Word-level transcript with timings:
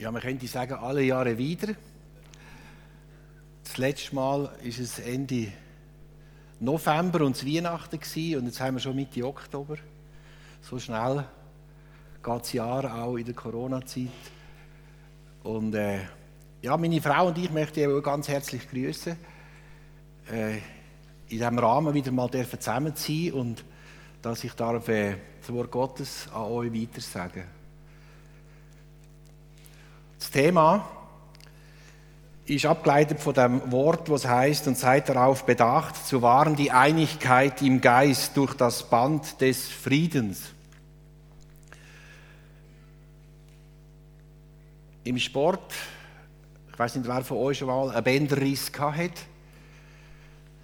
ja, 0.00 0.10
man 0.10 0.22
könnte 0.22 0.46
sagen, 0.46 0.72
alle 0.74 1.02
Jahre 1.02 1.36
wieder. 1.36 1.74
Das 3.62 3.76
letzte 3.76 4.14
Mal 4.14 4.50
ist 4.62 4.78
es 4.78 4.98
Ende 4.98 5.52
November 6.58 7.26
und 7.26 7.36
es 7.36 7.44
Weihnachten 7.44 7.98
und 8.38 8.46
jetzt 8.46 8.60
haben 8.60 8.76
wir 8.76 8.80
schon 8.80 8.96
Mitte 8.96 9.26
Oktober. 9.26 9.76
So 10.62 10.78
schnell 10.78 11.24
geht 12.22 12.40
das 12.40 12.52
Jahr 12.54 13.02
auch 13.02 13.16
in 13.16 13.26
der 13.26 13.34
Corona-Zeit. 13.34 14.08
Und 15.42 15.74
äh, 15.74 16.00
ja, 16.62 16.76
meine 16.78 17.02
Frau 17.02 17.28
und 17.28 17.36
ich 17.36 17.50
möchte 17.50 17.86
auch 17.86 18.00
ganz 18.00 18.28
herzlich 18.28 18.70
grüßen. 18.70 19.16
Äh, 20.30 20.56
in 20.56 20.60
diesem 21.28 21.58
Rahmen 21.58 21.92
wieder 21.92 22.10
mal 22.10 22.30
zusammen 22.30 22.94
sein 22.96 23.32
und 23.32 23.64
dass 24.22 24.44
ich 24.44 24.52
darf, 24.54 24.88
äh, 24.88 25.16
das 25.40 25.52
Wort 25.52 25.70
Gottes 25.70 26.26
an 26.32 26.44
euch 26.44 26.72
weitersagen 26.72 27.59
Das 30.20 30.30
Thema 30.30 30.86
ist 32.44 32.66
abgeleitet 32.66 33.20
von 33.20 33.32
dem 33.32 33.72
Wort, 33.72 34.10
was 34.10 34.26
heißt, 34.26 34.68
und 34.68 34.76
seid 34.76 35.08
darauf 35.08 35.46
bedacht, 35.46 36.06
zu 36.06 36.20
wahren 36.20 36.54
die 36.56 36.70
Einigkeit 36.70 37.62
im 37.62 37.80
Geist 37.80 38.36
durch 38.36 38.54
das 38.54 38.88
Band 38.88 39.40
des 39.40 39.66
Friedens. 39.68 40.52
Im 45.04 45.18
Sport, 45.18 45.72
ich 46.70 46.78
weiß 46.78 46.96
nicht, 46.96 47.08
wer 47.08 47.24
von 47.24 47.38
euch 47.38 47.58
schon 47.58 47.68
mal 47.68 47.90
einen 47.90 48.04
Bänderriss 48.04 48.70
hat, 48.78 49.12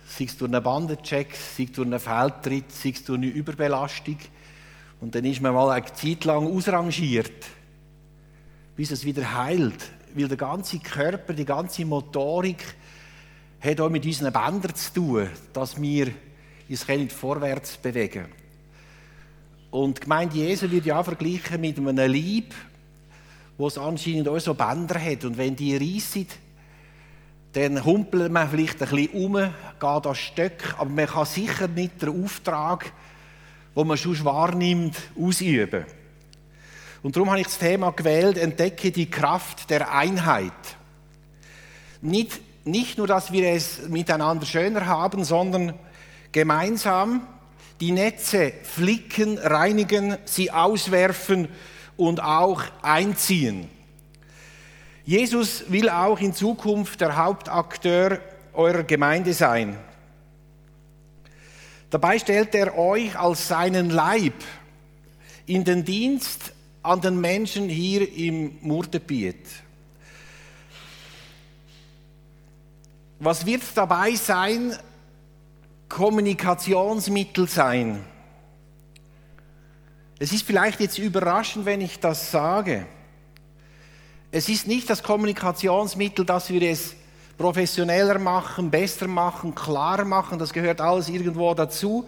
sei 0.06 0.24
es 0.24 0.36
durch 0.36 0.52
einen 0.52 0.62
Bandencheck, 0.62 1.34
sei 1.34 1.64
es 1.64 1.72
durch 1.72 1.86
einen 1.86 1.98
Feldtritt, 1.98 2.70
sei 2.70 2.90
es 2.90 3.04
durch 3.04 3.18
eine 3.18 3.28
Überbelastung. 3.28 4.18
Und 5.00 5.14
dann 5.14 5.24
ist 5.24 5.40
man 5.40 5.54
mal 5.54 5.70
eine 5.70 5.86
Zeit 5.86 6.24
lang 6.24 6.46
ausrangiert, 6.46 7.46
bis 8.76 8.90
es 8.90 9.04
wieder 9.04 9.34
heilt. 9.34 9.90
Weil 10.14 10.28
der 10.28 10.36
ganze 10.36 10.78
Körper, 10.78 11.32
die 11.32 11.44
ganze 11.44 11.84
Motorik 11.84 12.62
hat 13.60 13.80
auch 13.80 13.90
mit 13.90 14.04
unseren 14.04 14.32
Bändern 14.32 14.74
zu 14.74 14.92
tun, 14.94 15.28
dass 15.52 15.80
wir 15.80 16.12
uns 16.68 16.86
nicht 16.88 17.12
vorwärts 17.12 17.76
bewegen 17.76 18.26
Und 19.70 19.98
die 19.98 20.00
Gemeinde 20.02 20.36
Jesu 20.36 20.70
wird 20.70 20.86
ja 20.86 21.00
auch 21.00 21.04
verglichen 21.04 21.60
mit 21.60 21.78
einem 21.78 21.96
Leib, 21.96 22.54
wo 23.56 23.68
es 23.68 23.78
anscheinend 23.78 24.28
auch 24.28 24.38
so 24.38 24.54
Bänder 24.54 25.00
hat. 25.00 25.24
Und 25.24 25.38
wenn 25.38 25.56
die 25.56 25.76
reissen, 25.76 26.26
dann 27.52 27.84
humpelt 27.84 28.30
man 28.30 28.50
vielleicht 28.50 28.82
ein 28.82 28.88
bisschen 28.90 29.24
um, 29.24 29.34
geht 29.34 30.06
an 30.06 30.14
Stöcke, 30.14 30.78
aber 30.78 30.90
man 30.90 31.06
kann 31.06 31.24
sicher 31.24 31.68
nicht 31.68 32.02
den 32.02 32.22
Auftrag, 32.22 32.92
den 33.74 33.86
man 33.86 33.96
schon 33.96 34.24
wahrnimmt, 34.24 34.96
ausüben. 35.18 35.86
Und 37.02 37.16
darum 37.16 37.30
habe 37.30 37.40
ich 37.40 37.46
das 37.46 37.58
Thema 37.58 37.92
gewählt, 37.92 38.38
entdecke 38.38 38.90
die 38.90 39.10
Kraft 39.10 39.70
der 39.70 39.92
Einheit. 39.92 40.52
Nicht, 42.00 42.40
nicht 42.64 42.98
nur, 42.98 43.06
dass 43.06 43.32
wir 43.32 43.48
es 43.50 43.88
miteinander 43.88 44.46
schöner 44.46 44.86
haben, 44.86 45.24
sondern 45.24 45.74
gemeinsam 46.32 47.26
die 47.80 47.92
Netze 47.92 48.52
flicken, 48.62 49.38
reinigen, 49.38 50.16
sie 50.24 50.50
auswerfen 50.50 51.48
und 51.96 52.22
auch 52.22 52.62
einziehen. 52.82 53.68
Jesus 55.04 55.70
will 55.70 55.88
auch 55.88 56.18
in 56.18 56.34
Zukunft 56.34 57.00
der 57.00 57.16
Hauptakteur 57.16 58.18
eurer 58.52 58.82
Gemeinde 58.82 59.34
sein. 59.34 59.78
Dabei 61.90 62.18
stellt 62.18 62.54
er 62.54 62.76
euch 62.76 63.16
als 63.16 63.46
seinen 63.46 63.90
Leib 63.90 64.34
in 65.46 65.62
den 65.62 65.84
Dienst 65.84 66.52
an 66.86 67.00
den 67.00 67.20
Menschen 67.20 67.68
hier 67.68 68.10
im 68.14 68.58
Murtebiet. 68.60 69.44
Was 73.18 73.44
wird 73.44 73.62
dabei 73.74 74.14
sein? 74.14 74.76
Kommunikationsmittel 75.88 77.48
sein. 77.48 78.04
Es 80.18 80.32
ist 80.32 80.46
vielleicht 80.46 80.80
jetzt 80.80 80.98
überraschend, 80.98 81.64
wenn 81.66 81.80
ich 81.80 81.98
das 81.98 82.30
sage. 82.30 82.86
Es 84.30 84.48
ist 84.48 84.66
nicht 84.66 84.88
das 84.88 85.02
Kommunikationsmittel, 85.02 86.24
dass 86.24 86.50
wir 86.50 86.62
es 86.62 86.94
professioneller 87.36 88.18
machen, 88.18 88.70
besser 88.70 89.08
machen, 89.08 89.54
klarer 89.54 90.04
machen, 90.04 90.38
das 90.38 90.52
gehört 90.52 90.80
alles 90.80 91.08
irgendwo 91.08 91.52
dazu. 91.54 92.06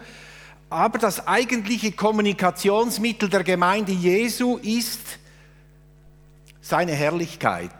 Aber 0.69 0.99
das 0.99 1.27
eigentliche 1.27 1.91
Kommunikationsmittel 1.91 3.29
der 3.29 3.43
Gemeinde 3.43 3.91
Jesu 3.91 4.57
ist 4.57 5.01
seine 6.61 6.91
Herrlichkeit. 6.91 7.71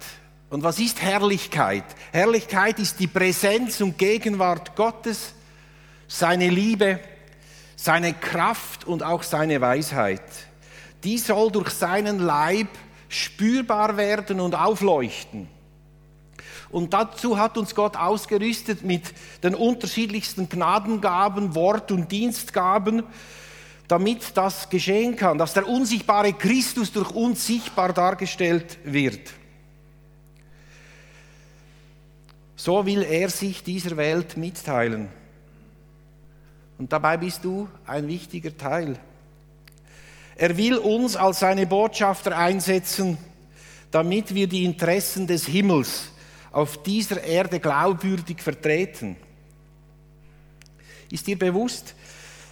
Und 0.50 0.63
was 0.63 0.79
ist 0.79 1.01
Herrlichkeit? 1.01 1.83
Herrlichkeit 2.11 2.79
ist 2.79 2.99
die 2.99 3.07
Präsenz 3.07 3.81
und 3.81 3.99
Gegenwart 3.99 4.75
Gottes, 4.75 5.33
seine 6.07 6.49
Liebe, 6.49 6.99
seine 7.75 8.16
Kraft 8.16 8.85
und 8.85 9.03
auch 9.03 9.22
seine 9.22 9.61
Weisheit. 9.61 10.23
Die 11.03 11.19
soll 11.19 11.51
durch 11.51 11.69
seinen 11.69 12.17
Leib 12.17 12.69
spürbar 13.07 13.95
werden 13.97 14.39
und 14.39 14.55
aufleuchten. 14.55 15.47
Und 16.72 16.94
dazu 16.94 17.38
hat 17.38 17.57
uns 17.57 17.74
Gott 17.74 17.96
ausgerüstet 17.96 18.84
mit 18.84 19.03
den 19.41 19.56
unterschiedlichsten 19.56 20.50
Gnadengaben, 20.50 21.56
Wort- 21.56 21.91
und 21.91 22.12
Dienstgaben, 22.12 23.03
damit 23.88 24.38
das 24.38 24.69
geschehen 24.69 25.16
kann, 25.16 25.40
dass 25.40 25.53
der 25.53 25.68
unsichtbare 25.68 26.34
Christus 26.34 26.91
durch 26.91 27.09
uns 27.09 27.47
sichtbar 27.47 27.91
dargestellt 27.91 28.78
wird. 28.84 29.31
So 32.56 32.85
will 32.85 33.02
er 33.02 33.29
sich 33.29 33.63
dieser 33.63 33.97
Welt 33.97 34.38
mitteilen. 34.38 35.08
Und 36.78 36.94
dabei 36.94 37.18
bist 37.18 37.44
du 37.44 37.68
ein 37.88 38.08
wichtiger 38.08 38.56
Teil. 38.56 39.00
Er 40.35 40.56
will 40.56 40.78
uns 40.78 41.16
als 41.16 41.40
seine 41.40 41.66
Botschafter 41.66 42.38
einsetzen, 42.38 43.18
damit 43.91 44.35
wir 44.35 44.47
die 44.47 44.66
Interessen 44.66 45.25
des 45.25 45.47
Himmels 45.47 46.12
auf 46.51 46.81
dieser 46.83 47.23
Erde 47.23 47.59
glaubwürdig 47.59 48.41
vertreten. 48.41 49.15
Ist 51.11 51.27
dir 51.27 51.37
bewusst, 51.37 51.95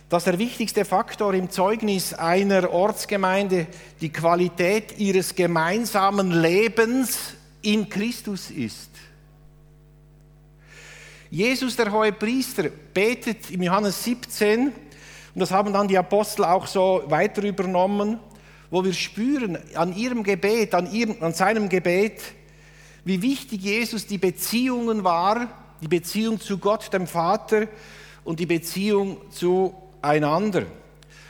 dass 0.09 0.23
der 0.23 0.39
wichtigste 0.39 0.85
Faktor 0.85 1.33
im 1.33 1.49
Zeugnis 1.49 2.13
einer 2.13 2.71
Ortsgemeinde 2.71 3.67
die 3.99 4.11
Qualität 4.11 4.97
ihres 4.97 5.35
gemeinsamen 5.35 6.31
Lebens 6.31 7.33
in 7.61 7.89
Christus 7.89 8.49
ist? 8.49 8.89
Jesus, 11.29 11.75
der 11.75 11.91
hohe 11.91 12.13
Priester, 12.13 12.69
betet 12.93 13.51
im 13.51 13.61
Johannes 13.63 14.01
17, 14.03 14.67
und 14.67 15.41
das 15.41 15.51
haben 15.51 15.73
dann 15.73 15.87
die 15.87 15.97
Apostel 15.97 16.45
auch 16.45 16.65
so 16.65 17.03
weiter 17.07 17.43
übernommen, 17.43 18.19
wo 18.71 18.83
wir 18.83 18.93
spüren 18.93 19.57
an 19.75 19.95
ihrem 19.95 20.23
Gebet, 20.23 20.73
an, 20.73 20.91
ihrem, 20.91 21.21
an 21.21 21.33
seinem 21.33 21.69
Gebet, 21.69 22.21
wie 23.07 23.21
wichtig 23.21 23.61
Jesus 23.61 24.05
die 24.05 24.17
Beziehungen 24.17 25.05
war, 25.05 25.47
die 25.81 25.87
Beziehung 25.87 26.41
zu 26.41 26.57
Gott, 26.57 26.91
dem 26.91 27.07
Vater 27.07 27.67
und 28.25 28.39
die 28.39 28.45
Beziehung 28.45 29.17
zueinander. 29.31 30.65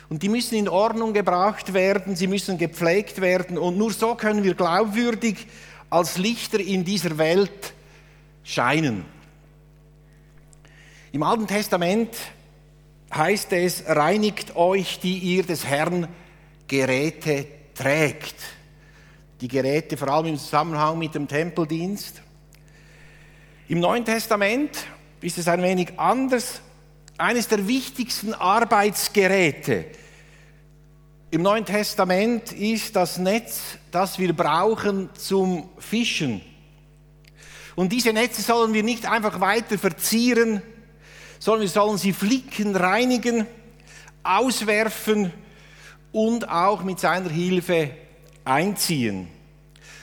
Und 0.08 0.22
die 0.22 0.28
müssen 0.28 0.56
in 0.56 0.68
Ordnung 0.68 1.12
gebracht 1.12 1.74
werden, 1.74 2.16
sie 2.16 2.26
müssen 2.26 2.58
gepflegt 2.58 3.20
werden 3.20 3.58
und 3.58 3.78
nur 3.78 3.92
so 3.92 4.16
können 4.16 4.42
wir 4.42 4.54
glaubwürdig 4.54 5.46
als 5.88 6.18
Lichter 6.18 6.58
in 6.58 6.84
dieser 6.84 7.16
Welt 7.16 7.74
scheinen. 8.42 9.04
Im 11.12 11.22
Alten 11.22 11.46
Testament 11.46 12.10
heißt 13.14 13.52
es, 13.52 13.84
reinigt 13.86 14.56
euch, 14.56 14.98
die 14.98 15.18
ihr 15.18 15.44
des 15.44 15.64
Herrn 15.64 16.08
Geräte 16.66 17.46
trägt. 17.74 18.57
Die 19.40 19.48
Geräte 19.48 19.96
vor 19.96 20.08
allem 20.08 20.26
im 20.26 20.38
Zusammenhang 20.38 20.98
mit 20.98 21.14
dem 21.14 21.28
Tempeldienst. 21.28 22.22
Im 23.68 23.80
Neuen 23.80 24.04
Testament 24.04 24.86
ist 25.20 25.38
es 25.38 25.48
ein 25.48 25.62
wenig 25.62 25.98
anders. 25.98 26.60
Eines 27.18 27.48
der 27.48 27.66
wichtigsten 27.66 28.34
Arbeitsgeräte 28.34 29.86
im 31.30 31.42
Neuen 31.42 31.66
Testament 31.66 32.52
ist 32.52 32.96
das 32.96 33.18
Netz, 33.18 33.76
das 33.90 34.18
wir 34.18 34.32
brauchen 34.32 35.10
zum 35.14 35.68
Fischen. 35.78 36.40
Und 37.76 37.92
diese 37.92 38.14
Netze 38.14 38.40
sollen 38.40 38.72
wir 38.72 38.82
nicht 38.82 39.04
einfach 39.04 39.38
weiter 39.38 39.76
verzieren, 39.76 40.62
sondern 41.38 41.60
wir 41.60 41.68
sollen 41.68 41.98
sie 41.98 42.14
flicken, 42.14 42.74
reinigen, 42.74 43.46
auswerfen 44.22 45.30
und 46.12 46.48
auch 46.48 46.82
mit 46.82 46.98
seiner 46.98 47.28
Hilfe 47.28 47.90
einziehen. 48.46 49.28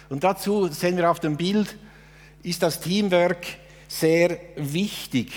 Und 0.09 0.23
dazu 0.23 0.67
sehen 0.67 0.97
wir 0.97 1.09
auf 1.09 1.19
dem 1.19 1.37
Bild, 1.37 1.75
ist 2.43 2.61
das 2.61 2.79
Teamwork 2.79 3.45
sehr 3.87 4.37
wichtig. 4.55 5.31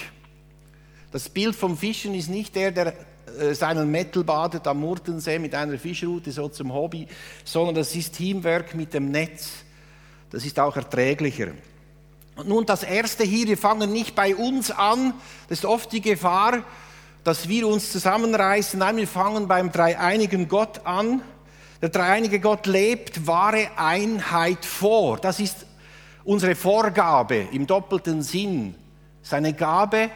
Das 1.11 1.29
Bild 1.29 1.57
vom 1.57 1.77
Fischen 1.77 2.15
ist 2.15 2.29
nicht 2.29 2.55
der, 2.55 2.71
der 2.71 2.95
äh, 3.39 3.55
seinen 3.55 3.91
Metal 3.91 4.25
badet 4.25 4.67
am 4.67 4.81
Murtensee 4.81 5.39
mit 5.39 5.55
einer 5.55 5.79
Fischroute 5.79 6.33
so 6.33 6.49
zum 6.49 6.73
Hobby, 6.73 7.07
sondern 7.45 7.77
das 7.77 7.95
ist 7.95 8.17
Teamwork 8.17 8.75
mit 8.75 8.93
dem 8.95 9.11
Netz. 9.11 9.51
Das 10.31 10.45
ist 10.45 10.59
auch 10.59 10.77
erträglicher. 10.77 11.49
Und 12.37 12.49
nun 12.49 12.67
das 12.67 12.83
Erste 12.83 13.25
hier, 13.25 13.49
wir 13.49 13.59
fangen 13.59 13.93
nicht 13.93 14.15
bei 14.15 14.37
uns 14.37 14.71
an. 14.71 15.15
Das 15.49 15.61
ist 15.61 15.65
oft 15.65 15.91
die 15.93 16.01
Gefahr, 16.01 16.63
dass 17.25 17.49
wir 17.49 17.67
uns 17.67 17.91
zusammenreißen. 17.91 18.79
Nein, 18.79 18.97
wir 18.97 19.09
fangen 19.09 19.49
beim 19.49 19.73
dreieinigen 19.73 20.49
Gott 20.49 20.83
an. 20.85 21.23
Der 21.81 21.91
dreieinige 21.91 22.41
Gott 22.41 22.67
lebt 22.67 23.27
wahre 23.27 23.69
Einheit 23.77 24.65
vor. 24.65 25.19
Das 25.19 25.39
ist 25.39 25.65
unsere 26.25 26.57
Vorgabe 26.57 27.47
im 27.53 27.67
doppelten 27.67 28.23
Sinn. 28.23 28.75
Seine 29.23 29.53
Gabe, 29.53 30.11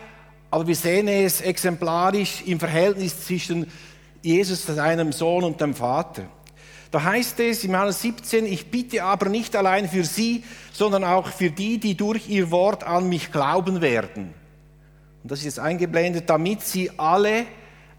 aber 0.51 0.67
wir 0.67 0.75
sehen 0.75 1.07
es 1.07 1.41
exemplarisch 1.41 2.43
im 2.47 2.59
Verhältnis 2.59 3.25
zwischen 3.25 3.71
Jesus, 4.23 4.67
seinem 4.67 5.13
Sohn 5.13 5.45
und 5.45 5.61
dem 5.61 5.75
Vater. 5.75 6.25
Da 6.91 7.03
heißt 7.05 7.41
es 7.41 7.65
im 7.65 7.73
Johannes 7.73 8.03
17, 8.03 8.45
ich 8.45 8.71
bitte 8.71 9.05
aber 9.05 9.29
nicht 9.29 9.55
allein 9.57 9.89
für 9.89 10.05
sie, 10.05 10.45
sondern 10.73 11.05
auch 11.05 11.29
für 11.29 11.51
die, 11.51 11.79
die 11.79 11.97
durch 11.97 12.29
ihr 12.29 12.51
Wort 12.51 12.85
an 12.85 13.09
mich 13.09 13.33
glauben 13.33 13.81
werden. 13.81 14.35
Und 15.23 15.31
das 15.31 15.39
ist 15.39 15.45
jetzt 15.45 15.59
eingeblendet, 15.61 16.29
damit 16.29 16.63
sie 16.63 16.91
alle 16.99 17.47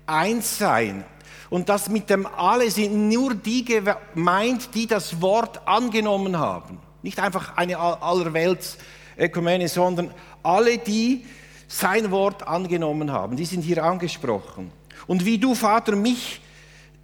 eins 0.06 0.58
seien. 0.58 1.06
Und 1.54 1.70
das 1.70 1.88
mit 1.88 2.10
dem 2.10 2.26
alle 2.26 2.72
sind 2.72 3.10
nur 3.10 3.36
die 3.36 3.64
gemeint, 3.64 4.74
die 4.74 4.88
das 4.88 5.22
Wort 5.22 5.68
angenommen 5.68 6.40
haben. 6.40 6.80
Nicht 7.04 7.20
einfach 7.20 7.56
eine 7.56 7.78
allerwelts 7.78 8.80
Ökumene, 9.20 9.68
sondern 9.68 10.12
alle, 10.42 10.80
die 10.80 11.28
sein 11.68 12.10
Wort 12.10 12.48
angenommen 12.48 13.12
haben. 13.12 13.38
Die 13.38 13.46
sind 13.46 13.62
hier 13.62 13.84
angesprochen. 13.84 14.72
Und 15.06 15.26
wie 15.26 15.38
du, 15.38 15.54
Vater, 15.54 15.96
mich 15.96 16.42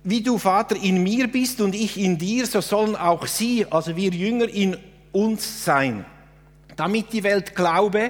wie 0.03 0.23
du, 0.23 0.39
Vater, 0.39 0.77
in 0.77 1.03
mir 1.03 1.27
bist 1.27 1.61
und 1.61 1.75
ich 1.75 1.99
in 1.99 2.17
dir, 2.17 2.47
so 2.47 2.59
sollen 2.59 2.95
auch 2.95 3.27
sie, 3.27 3.67
also 3.69 3.95
wir 3.95 4.09
Jünger, 4.09 4.49
in 4.49 4.75
uns 5.11 5.63
sein, 5.63 6.05
damit 6.75 7.13
die 7.13 7.21
Welt 7.21 7.53
glaube, 7.53 8.09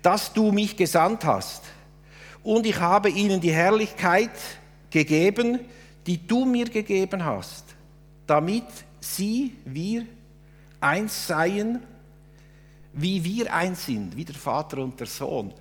dass 0.00 0.32
du 0.32 0.52
mich 0.52 0.74
gesandt 0.74 1.26
hast. 1.26 1.64
Und 2.42 2.64
ich 2.64 2.80
habe 2.80 3.10
ihnen 3.10 3.42
die 3.42 3.52
Herrlichkeit 3.52 4.30
gegeben, 4.90 5.60
die 6.06 6.26
du 6.26 6.44
mir 6.44 6.66
gegeben 6.66 7.24
hast, 7.24 7.64
damit 8.26 8.64
sie, 9.00 9.52
wir, 9.64 10.06
eins 10.80 11.26
seien, 11.26 11.82
wie 12.92 13.22
wir 13.22 13.52
eins 13.52 13.86
sind, 13.86 14.16
wie 14.16 14.24
der 14.24 14.34
Vater 14.34 14.78
und 14.78 14.98
der 14.98 15.06
Sohn. 15.06 15.52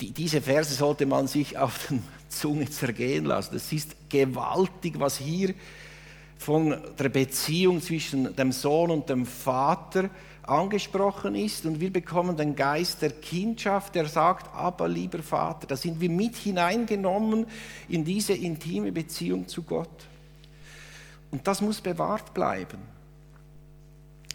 Die, 0.00 0.10
diese 0.10 0.40
Verse 0.40 0.74
sollte 0.74 1.06
man 1.06 1.26
sich 1.26 1.56
auf 1.56 1.86
den 1.86 2.02
Zunge 2.28 2.68
zergehen 2.68 3.24
lassen. 3.26 3.54
Es 3.56 3.72
ist 3.72 3.94
gewaltig, 4.08 4.98
was 4.98 5.18
hier 5.18 5.54
von 6.36 6.76
der 6.98 7.08
Beziehung 7.08 7.80
zwischen 7.80 8.34
dem 8.34 8.50
Sohn 8.50 8.90
und 8.90 9.08
dem 9.08 9.24
Vater 9.24 10.10
angesprochen 10.48 11.34
ist. 11.34 11.66
Und 11.66 11.80
wir 11.80 11.92
bekommen 11.92 12.36
den 12.36 12.56
Geist 12.56 13.02
der 13.02 13.10
Kindschaft, 13.10 13.94
der 13.94 14.06
sagt, 14.06 14.54
aber 14.54 14.88
lieber 14.88 15.22
Vater, 15.22 15.66
da 15.66 15.76
sind 15.76 16.00
wir 16.00 16.10
mit 16.10 16.36
hineingenommen 16.36 17.46
in 17.88 18.04
diese 18.04 18.32
intime 18.32 18.92
Beziehung 18.92 19.48
zu 19.48 19.62
Gott. 19.62 20.06
Und 21.30 21.46
das 21.46 21.60
muss 21.60 21.80
bewahrt 21.80 22.32
bleiben. 22.34 22.78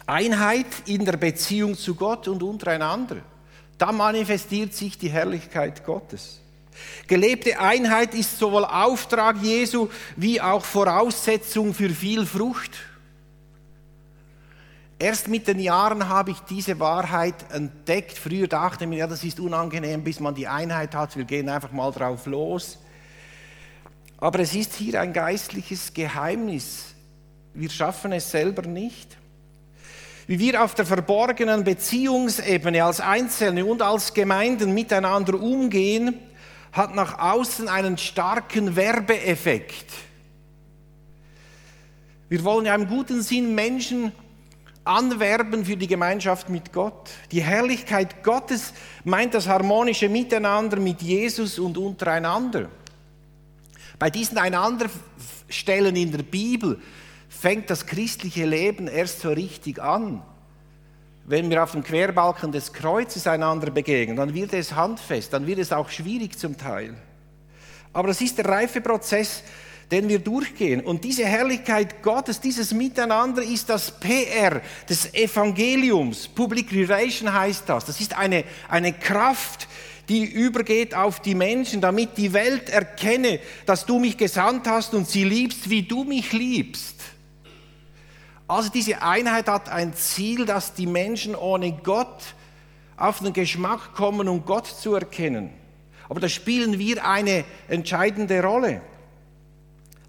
Einheit 0.06 0.66
in 0.86 1.04
der 1.04 1.16
Beziehung 1.16 1.76
zu 1.76 1.94
Gott 1.94 2.28
und 2.28 2.42
untereinander. 2.42 3.18
Da 3.78 3.92
manifestiert 3.92 4.74
sich 4.74 4.98
die 4.98 5.08
Herrlichkeit 5.08 5.84
Gottes. 5.84 6.40
Gelebte 7.06 7.58
Einheit 7.58 8.14
ist 8.14 8.38
sowohl 8.38 8.64
Auftrag 8.64 9.36
Jesu 9.42 9.88
wie 10.16 10.40
auch 10.40 10.64
Voraussetzung 10.64 11.74
für 11.74 11.90
viel 11.90 12.26
Frucht. 12.26 12.72
Erst 15.00 15.28
mit 15.28 15.48
den 15.48 15.58
Jahren 15.60 16.10
habe 16.10 16.30
ich 16.30 16.40
diese 16.40 16.78
Wahrheit 16.78 17.50
entdeckt. 17.54 18.18
Früher 18.18 18.46
dachte 18.46 18.84
ich 18.84 18.90
mir, 18.90 18.98
ja, 18.98 19.06
das 19.06 19.24
ist 19.24 19.40
unangenehm, 19.40 20.04
bis 20.04 20.20
man 20.20 20.34
die 20.34 20.46
Einheit 20.46 20.94
hat. 20.94 21.16
Wir 21.16 21.24
gehen 21.24 21.48
einfach 21.48 21.72
mal 21.72 21.90
drauf 21.90 22.26
los. 22.26 22.78
Aber 24.18 24.40
es 24.40 24.54
ist 24.54 24.74
hier 24.74 25.00
ein 25.00 25.14
geistliches 25.14 25.94
Geheimnis. 25.94 26.94
Wir 27.54 27.70
schaffen 27.70 28.12
es 28.12 28.30
selber 28.30 28.68
nicht. 28.68 29.16
Wie 30.26 30.38
wir 30.38 30.62
auf 30.62 30.74
der 30.74 30.84
verborgenen 30.84 31.64
Beziehungsebene 31.64 32.84
als 32.84 33.00
Einzelne 33.00 33.64
und 33.64 33.80
als 33.80 34.12
Gemeinden 34.12 34.74
miteinander 34.74 35.40
umgehen, 35.40 36.14
hat 36.72 36.94
nach 36.94 37.18
außen 37.18 37.70
einen 37.70 37.96
starken 37.96 38.76
Werbeeffekt. 38.76 39.86
Wir 42.28 42.44
wollen 42.44 42.66
ja 42.66 42.74
im 42.74 42.86
guten 42.86 43.22
Sinn 43.22 43.54
Menschen 43.54 44.12
anwerben 44.84 45.64
für 45.64 45.76
die 45.76 45.86
Gemeinschaft 45.86 46.48
mit 46.48 46.72
Gott. 46.72 47.10
Die 47.32 47.42
Herrlichkeit 47.42 48.22
Gottes 48.22 48.72
meint 49.04 49.34
das 49.34 49.46
harmonische 49.46 50.08
Miteinander 50.08 50.78
mit 50.78 51.02
Jesus 51.02 51.58
und 51.58 51.76
untereinander. 51.78 52.68
Bei 53.98 54.10
diesen 54.10 54.38
Einanderstellen 54.38 55.94
in 55.96 56.12
der 56.12 56.22
Bibel 56.22 56.80
fängt 57.28 57.70
das 57.70 57.86
christliche 57.86 58.46
Leben 58.46 58.88
erst 58.88 59.20
so 59.20 59.28
richtig 59.28 59.80
an 59.80 60.22
wenn 61.30 61.48
wir 61.48 61.62
auf 61.62 61.72
dem 61.72 61.84
Querbalken 61.84 62.50
des 62.50 62.72
Kreuzes 62.72 63.28
einander 63.28 63.70
begegnen, 63.70 64.16
dann 64.16 64.34
wird 64.34 64.52
es 64.52 64.74
handfest, 64.74 65.32
dann 65.32 65.46
wird 65.46 65.60
es 65.60 65.72
auch 65.72 65.88
schwierig 65.88 66.36
zum 66.36 66.56
Teil. 66.56 66.96
Aber 67.92 68.08
das 68.08 68.20
ist 68.20 68.36
der 68.36 68.46
Reifeprozess, 68.46 69.44
den 69.90 70.08
wir 70.08 70.20
durchgehen. 70.20 70.80
Und 70.80 71.04
diese 71.04 71.24
Herrlichkeit 71.24 72.02
Gottes, 72.02 72.40
dieses 72.40 72.72
Miteinander 72.72 73.42
ist 73.42 73.68
das 73.68 73.90
PR 73.90 74.62
des 74.88 75.12
Evangeliums. 75.12 76.28
Public 76.28 76.72
Relation 76.72 77.32
heißt 77.32 77.68
das. 77.68 77.86
Das 77.86 78.00
ist 78.00 78.16
eine, 78.16 78.44
eine 78.68 78.92
Kraft, 78.92 79.66
die 80.08 80.24
übergeht 80.24 80.94
auf 80.94 81.20
die 81.20 81.34
Menschen, 81.34 81.80
damit 81.80 82.16
die 82.16 82.32
Welt 82.32 82.68
erkenne, 82.68 83.40
dass 83.66 83.86
du 83.86 83.98
mich 83.98 84.16
gesandt 84.16 84.66
hast 84.66 84.94
und 84.94 85.08
sie 85.08 85.24
liebst, 85.24 85.70
wie 85.70 85.82
du 85.82 86.04
mich 86.04 86.32
liebst. 86.32 86.96
Also 88.46 88.70
diese 88.70 89.02
Einheit 89.02 89.48
hat 89.48 89.68
ein 89.68 89.94
Ziel, 89.94 90.46
dass 90.46 90.74
die 90.74 90.86
Menschen 90.86 91.36
ohne 91.36 91.72
Gott 91.72 92.34
auf 92.96 93.20
den 93.20 93.32
Geschmack 93.32 93.94
kommen, 93.94 94.28
um 94.28 94.44
Gott 94.44 94.66
zu 94.66 94.94
erkennen. 94.94 95.50
Aber 96.08 96.18
da 96.18 96.28
spielen 96.28 96.78
wir 96.78 97.04
eine 97.04 97.44
entscheidende 97.68 98.42
Rolle. 98.42 98.82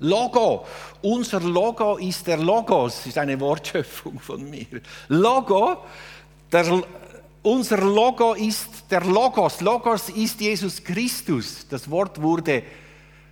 Logo. 0.02 0.66
Unser 1.02 1.40
Logo 1.40 1.98
ist 1.98 2.26
der 2.26 2.38
Logos, 2.38 3.06
ist 3.06 3.18
eine 3.18 3.40
Wortschöpfung 3.40 4.20
von 4.20 4.50
mir. 4.50 4.82
Logo, 5.10 5.78
der, 6.52 6.84
unser 7.44 7.78
Logo 7.78 8.34
ist 8.34 8.68
der 8.90 9.04
Logos. 9.04 9.62
Logos 9.62 10.10
ist 10.10 10.42
Jesus 10.42 10.84
Christus. 10.84 11.68
Das 11.70 11.90
Wort 11.90 12.20
wurde 12.20 12.64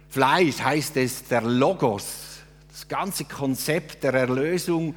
Fleisch, 0.10 0.62
heißt 0.62 0.98
es 0.98 1.28
der 1.28 1.42
Logos. 1.42 2.40
Das 2.72 2.88
ganze 2.88 3.26
Konzept 3.26 4.04
der 4.04 4.14
Erlösung 4.14 4.96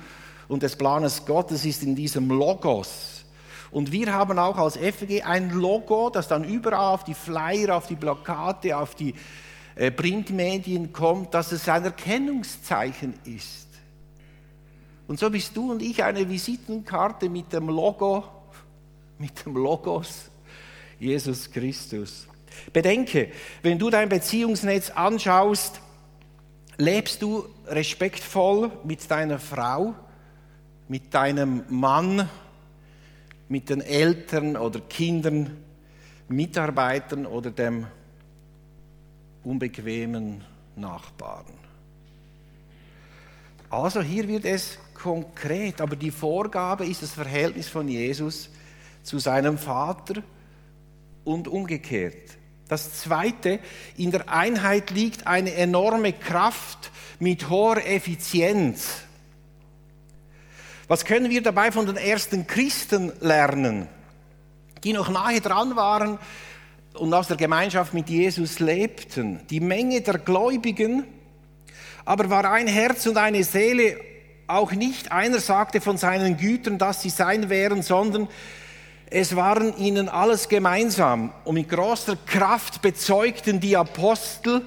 und 0.48 0.62
des 0.62 0.76
Planes 0.76 1.24
Gottes 1.24 1.64
ist 1.64 1.82
in 1.82 1.96
diesem 1.96 2.28
Logos. 2.28 3.24
Und 3.70 3.90
wir 3.90 4.12
haben 4.12 4.38
auch 4.38 4.58
als 4.58 4.76
FG 4.76 5.22
ein 5.22 5.50
Logo, 5.50 6.10
das 6.10 6.28
dann 6.28 6.44
überall 6.44 6.92
auf 6.92 7.04
die 7.04 7.14
Flyer, 7.14 7.74
auf 7.74 7.86
die 7.86 7.96
Plakate, 7.96 8.76
auf 8.76 8.94
die 8.94 9.14
Printmedien 9.74 10.92
kommt, 10.92 11.34
dass 11.34 11.52
es 11.52 11.68
ein 11.68 11.84
Erkennungszeichen 11.84 13.14
ist. 13.24 13.68
Und 15.08 15.18
so 15.18 15.30
bist 15.30 15.56
du 15.56 15.70
und 15.70 15.82
ich 15.82 16.02
eine 16.02 16.28
Visitenkarte 16.28 17.28
mit 17.28 17.52
dem 17.52 17.68
Logo, 17.68 18.24
mit 19.18 19.44
dem 19.44 19.56
Logos 19.56 20.30
Jesus 20.98 21.50
Christus. 21.50 22.28
Bedenke, 22.72 23.32
wenn 23.62 23.78
du 23.78 23.90
dein 23.90 24.08
Beziehungsnetz 24.08 24.90
anschaust, 24.90 25.80
lebst 26.76 27.22
du 27.22 27.44
respektvoll 27.66 28.70
mit 28.84 29.10
deiner 29.10 29.38
Frau, 29.38 29.94
mit 30.88 31.12
deinem 31.12 31.64
Mann, 31.68 32.28
mit 33.48 33.68
den 33.68 33.80
Eltern 33.80 34.56
oder 34.56 34.80
Kindern, 34.80 35.56
Mitarbeitern 36.28 37.26
oder 37.26 37.50
dem 37.50 37.86
unbequemen 39.44 40.44
Nachbarn. 40.76 41.46
Also 43.70 44.02
hier 44.02 44.28
wird 44.28 44.44
es 44.44 44.78
konkret, 44.94 45.80
aber 45.80 45.96
die 45.96 46.10
Vorgabe 46.10 46.86
ist 46.86 47.02
das 47.02 47.12
Verhältnis 47.12 47.68
von 47.68 47.88
Jesus 47.88 48.50
zu 49.02 49.18
seinem 49.18 49.58
Vater 49.58 50.22
und 51.24 51.48
umgekehrt. 51.48 52.36
Das 52.68 53.00
Zweite, 53.00 53.60
in 53.96 54.10
der 54.10 54.28
Einheit 54.28 54.90
liegt 54.90 55.26
eine 55.26 55.54
enorme 55.54 56.12
Kraft 56.12 56.90
mit 57.18 57.48
hoher 57.48 57.84
Effizienz. 57.84 59.02
Was 60.88 61.04
können 61.04 61.30
wir 61.30 61.42
dabei 61.42 61.72
von 61.72 61.86
den 61.86 61.96
ersten 61.96 62.46
Christen 62.46 63.12
lernen, 63.20 63.88
die 64.84 64.92
noch 64.92 65.08
nahe 65.08 65.40
dran 65.40 65.76
waren 65.76 66.18
und 66.94 67.12
aus 67.14 67.28
der 67.28 67.36
Gemeinschaft 67.36 67.94
mit 67.94 68.08
Jesus 68.08 68.58
lebten? 68.60 69.40
Die 69.50 69.60
Menge 69.60 70.00
der 70.00 70.18
Gläubigen 70.18 71.04
aber 72.04 72.30
war 72.30 72.50
ein 72.50 72.66
Herz 72.66 73.06
und 73.06 73.16
eine 73.16 73.44
Seele 73.44 73.96
Auch 74.48 74.72
nicht 74.72 75.12
einer 75.12 75.38
sagte 75.38 75.80
von 75.80 75.96
seinen 75.96 76.36
Gütern, 76.36 76.76
dass 76.76 77.00
sie 77.00 77.10
sein 77.10 77.48
wären, 77.48 77.82
sondern 77.82 78.28
es 79.08 79.36
waren 79.36 79.76
ihnen 79.78 80.08
alles 80.08 80.48
gemeinsam. 80.48 81.32
Und 81.44 81.54
mit 81.54 81.68
großer 81.68 82.16
Kraft 82.26 82.82
bezeugten 82.82 83.60
die 83.60 83.76
Apostel 83.76 84.62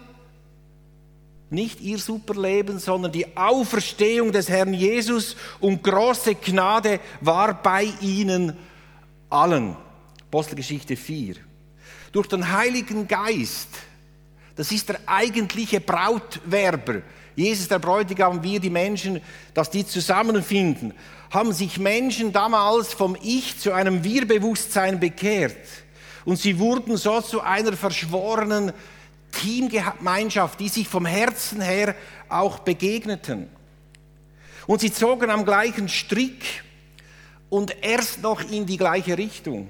nicht 1.50 1.82
ihr 1.82 2.00
Superleben, 2.00 2.80
sondern 2.80 3.12
die 3.12 3.38
Auferstehung 3.38 4.32
des 4.32 4.50
Herrn 4.50 4.74
Jesus 4.74 5.36
und 5.60 5.84
große 5.84 6.36
Gnade 6.36 7.00
war 7.22 7.62
bei 7.62 7.88
ihnen 8.02 8.58
allen. 9.30 9.76
Apostelgeschichte 10.28 10.96
4. 10.96 11.36
Durch 12.16 12.28
den 12.28 12.50
Heiligen 12.50 13.10
Geist, 13.10 13.68
das 14.56 14.72
ist 14.72 14.88
der 14.88 15.02
eigentliche 15.06 15.82
Brautwerber, 15.82 17.02
Jesus 17.36 17.68
der 17.68 17.80
Bräutigam, 17.80 18.42
wir 18.42 18.62
die 18.62 18.70
Menschen, 18.70 19.20
dass 19.54 19.70
die 19.70 19.86
zusammenfinden, 19.86 20.94
haben 21.30 21.52
sich 21.52 21.78
Menschen 21.78 22.32
damals 22.32 22.94
vom 22.94 23.18
Ich 23.22 23.60
zu 23.60 23.74
einem 23.74 24.06
Wir-Bewusstsein 24.06 24.98
bekehrt. 24.98 25.58
Und 26.24 26.40
sie 26.40 26.58
wurden 26.58 26.96
so 26.96 27.20
zu 27.20 27.42
einer 27.42 27.74
verschworenen 27.74 28.72
Teamgemeinschaft, 29.34 30.58
die 30.62 30.70
sich 30.70 30.88
vom 30.88 31.06
Herzen 31.06 31.60
her 31.60 31.96
auch 32.30 32.60
begegneten. 32.60 33.50
Und 34.68 34.80
sie 34.80 34.94
zogen 34.94 35.30
am 35.30 35.44
gleichen 35.44 35.90
Strick 35.90 36.64
und 37.50 37.76
erst 37.84 38.22
noch 38.22 38.40
in 38.40 38.66
die 38.66 38.78
gleiche 38.78 39.18
Richtung. 39.18 39.68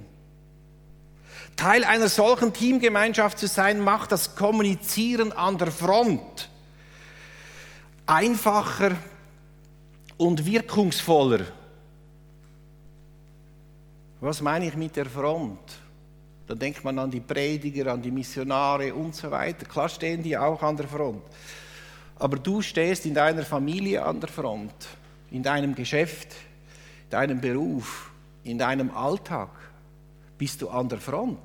Teil 1.56 1.84
einer 1.84 2.10
solchen 2.10 2.54
Teamgemeinschaft 2.54 3.40
zu 3.40 3.48
sein, 3.48 3.80
macht 3.80 4.12
das 4.12 4.36
Kommunizieren 4.36 5.32
an 5.32 5.58
der 5.58 5.72
Front 5.72 6.50
einfacher 8.06 8.92
und 10.18 10.46
wirkungsvoller. 10.46 11.46
Was 14.22 14.42
meine 14.42 14.68
ich 14.68 14.76
mit 14.76 14.96
der 14.96 15.06
Front? 15.06 15.60
Da 16.48 16.54
denkt 16.54 16.84
man 16.84 17.00
an 17.00 17.10
die 17.10 17.20
Prediger, 17.20 17.92
an 17.94 18.02
die 18.02 18.12
Missionare 18.12 18.94
und 18.94 19.16
so 19.16 19.32
weiter. 19.32 19.66
Klar 19.66 19.90
stehen 19.90 20.22
die 20.22 20.38
auch 20.38 20.62
an 20.62 20.78
der 20.78 20.88
Front. 20.88 21.24
Aber 22.18 22.38
du 22.38 22.62
stehst 22.62 23.06
in 23.06 23.14
deiner 23.14 23.44
Familie 23.44 24.06
an 24.06 24.20
der 24.20 24.30
Front, 24.30 24.88
in 25.32 25.44
deinem 25.44 25.76
Geschäft, 25.76 26.34
in 27.06 27.10
deinem 27.10 27.42
Beruf, 27.42 28.12
in 28.44 28.58
deinem 28.58 28.96
Alltag. 28.96 29.50
Bist 30.38 30.62
du 30.62 30.70
an 30.70 30.89
der 30.89 31.00
Front. 31.00 31.39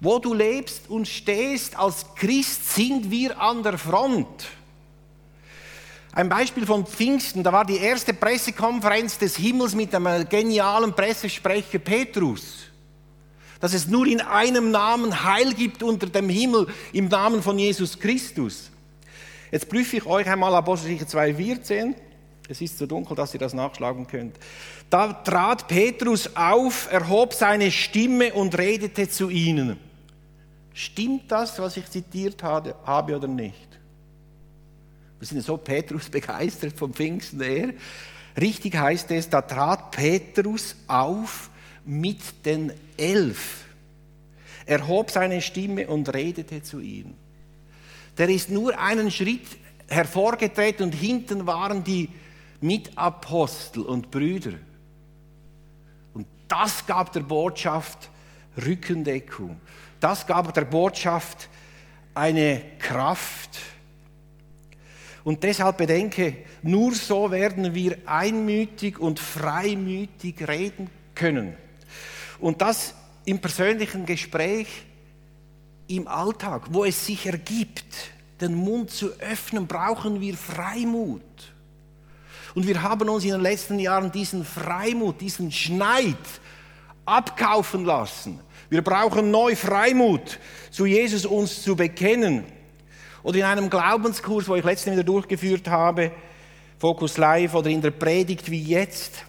Wo 0.00 0.18
du 0.18 0.32
lebst 0.32 0.88
und 0.88 1.06
stehst 1.06 1.78
als 1.78 2.06
Christ, 2.14 2.74
sind 2.74 3.10
wir 3.10 3.40
an 3.40 3.62
der 3.62 3.76
Front. 3.76 4.46
Ein 6.12 6.28
Beispiel 6.28 6.66
von 6.66 6.86
Pfingsten, 6.86 7.42
da 7.42 7.52
war 7.52 7.64
die 7.64 7.76
erste 7.76 8.14
Pressekonferenz 8.14 9.18
des 9.18 9.36
Himmels 9.36 9.74
mit 9.74 9.94
einem 9.94 10.28
genialen 10.28 10.92
Pressesprecher 10.92 11.78
Petrus 11.78 12.70
dass 13.60 13.74
es 13.74 13.86
nur 13.86 14.06
in 14.06 14.20
einem 14.20 14.70
Namen 14.70 15.22
Heil 15.22 15.52
gibt 15.52 15.82
unter 15.82 16.06
dem 16.06 16.28
Himmel, 16.28 16.66
im 16.92 17.08
Namen 17.08 17.42
von 17.42 17.58
Jesus 17.58 17.98
Christus. 17.98 18.70
Jetzt 19.52 19.68
prüfe 19.68 19.98
ich 19.98 20.06
euch 20.06 20.26
einmal 20.26 20.54
Apostelgeschichte 20.54 21.16
2,14. 21.16 21.94
Es 22.50 22.60
ist 22.60 22.78
so 22.78 22.84
dunkel, 22.84 23.14
dass 23.14 23.32
ihr 23.32 23.38
das 23.38 23.54
nachschlagen 23.54 24.08
könnt. 24.08 24.36
Da 24.90 25.12
trat 25.12 25.68
Petrus 25.68 26.34
auf, 26.34 26.90
erhob 26.90 27.32
seine 27.32 27.70
Stimme 27.70 28.34
und 28.34 28.58
redete 28.58 29.08
zu 29.08 29.30
ihnen. 29.30 29.76
Stimmt 30.74 31.30
das, 31.30 31.60
was 31.60 31.76
ich 31.76 31.88
zitiert 31.88 32.42
habe 32.42 32.74
oder 33.16 33.28
nicht? 33.28 33.68
Wir 35.20 35.28
sind 35.28 35.42
so 35.42 35.58
Petrus 35.58 36.08
begeistert 36.08 36.76
vom 36.76 36.92
Pfingsten 36.92 37.40
her. 37.40 37.72
Richtig 38.40 38.76
heißt 38.76 39.12
es, 39.12 39.28
da 39.28 39.42
trat 39.42 39.92
Petrus 39.92 40.74
auf 40.88 41.50
mit 41.84 42.44
den 42.44 42.72
Elf. 42.96 43.64
Er 44.66 44.88
hob 44.88 45.12
seine 45.12 45.40
Stimme 45.40 45.86
und 45.86 46.12
redete 46.12 46.64
zu 46.64 46.80
ihnen. 46.80 47.14
Der 48.18 48.28
ist 48.28 48.50
nur 48.50 48.76
einen 48.76 49.12
Schritt 49.12 49.46
hervorgetreten 49.86 50.86
und 50.86 50.92
hinten 50.92 51.46
waren 51.46 51.84
die 51.84 52.08
Mitapostel 52.60 53.82
und 53.82 54.10
Brüder. 54.10 54.52
Und 56.14 56.26
das 56.48 56.86
gab 56.86 57.12
der 57.12 57.20
Botschaft 57.20 58.10
Rückendeckung. 58.64 59.60
Das 60.00 60.26
gab 60.26 60.52
der 60.54 60.64
Botschaft 60.64 61.48
eine 62.14 62.62
Kraft. 62.78 63.58
Und 65.22 65.42
deshalb 65.42 65.76
bedenke, 65.76 66.38
nur 66.62 66.94
so 66.94 67.30
werden 67.30 67.74
wir 67.74 67.98
einmütig 68.06 68.98
und 68.98 69.18
freimütig 69.18 70.48
reden 70.48 70.88
können. 71.14 71.56
Und 72.38 72.62
das 72.62 72.94
im 73.26 73.38
persönlichen 73.38 74.06
Gespräch, 74.06 74.66
im 75.88 76.08
Alltag, 76.08 76.68
wo 76.70 76.84
es 76.84 77.04
sich 77.04 77.26
ergibt, 77.26 78.12
den 78.40 78.54
Mund 78.54 78.90
zu 78.90 79.08
öffnen, 79.18 79.66
brauchen 79.66 80.20
wir 80.20 80.36
Freimut. 80.36 81.22
Und 82.54 82.66
wir 82.66 82.82
haben 82.82 83.08
uns 83.08 83.24
in 83.24 83.30
den 83.30 83.40
letzten 83.40 83.78
Jahren 83.78 84.10
diesen 84.10 84.44
Freimut, 84.44 85.20
diesen 85.20 85.52
Schneid 85.52 86.16
abkaufen 87.04 87.84
lassen. 87.84 88.40
Wir 88.68 88.82
brauchen 88.82 89.30
neu 89.30 89.56
Freimut, 89.56 90.38
zu 90.70 90.86
Jesus 90.86 91.26
uns 91.26 91.62
zu 91.62 91.76
bekennen. 91.76 92.44
Oder 93.22 93.38
in 93.38 93.44
einem 93.44 93.70
Glaubenskurs, 93.70 94.48
wo 94.48 94.56
ich 94.56 94.64
letztens 94.64 94.94
wieder 94.94 95.04
durchgeführt 95.04 95.68
habe, 95.68 96.12
Focus 96.78 97.18
Live 97.18 97.54
oder 97.54 97.68
in 97.68 97.82
der 97.82 97.90
Predigt 97.90 98.50
wie 98.50 98.62
jetzt, 98.62 99.24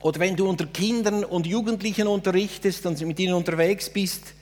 oder 0.00 0.20
wenn 0.20 0.36
du 0.36 0.48
unter 0.48 0.66
Kindern 0.66 1.24
und 1.24 1.46
Jugendlichen 1.46 2.08
unterrichtest 2.08 2.86
und 2.86 3.00
mit 3.02 3.18
ihnen 3.20 3.34
unterwegs 3.34 3.88
bist, 3.88 4.34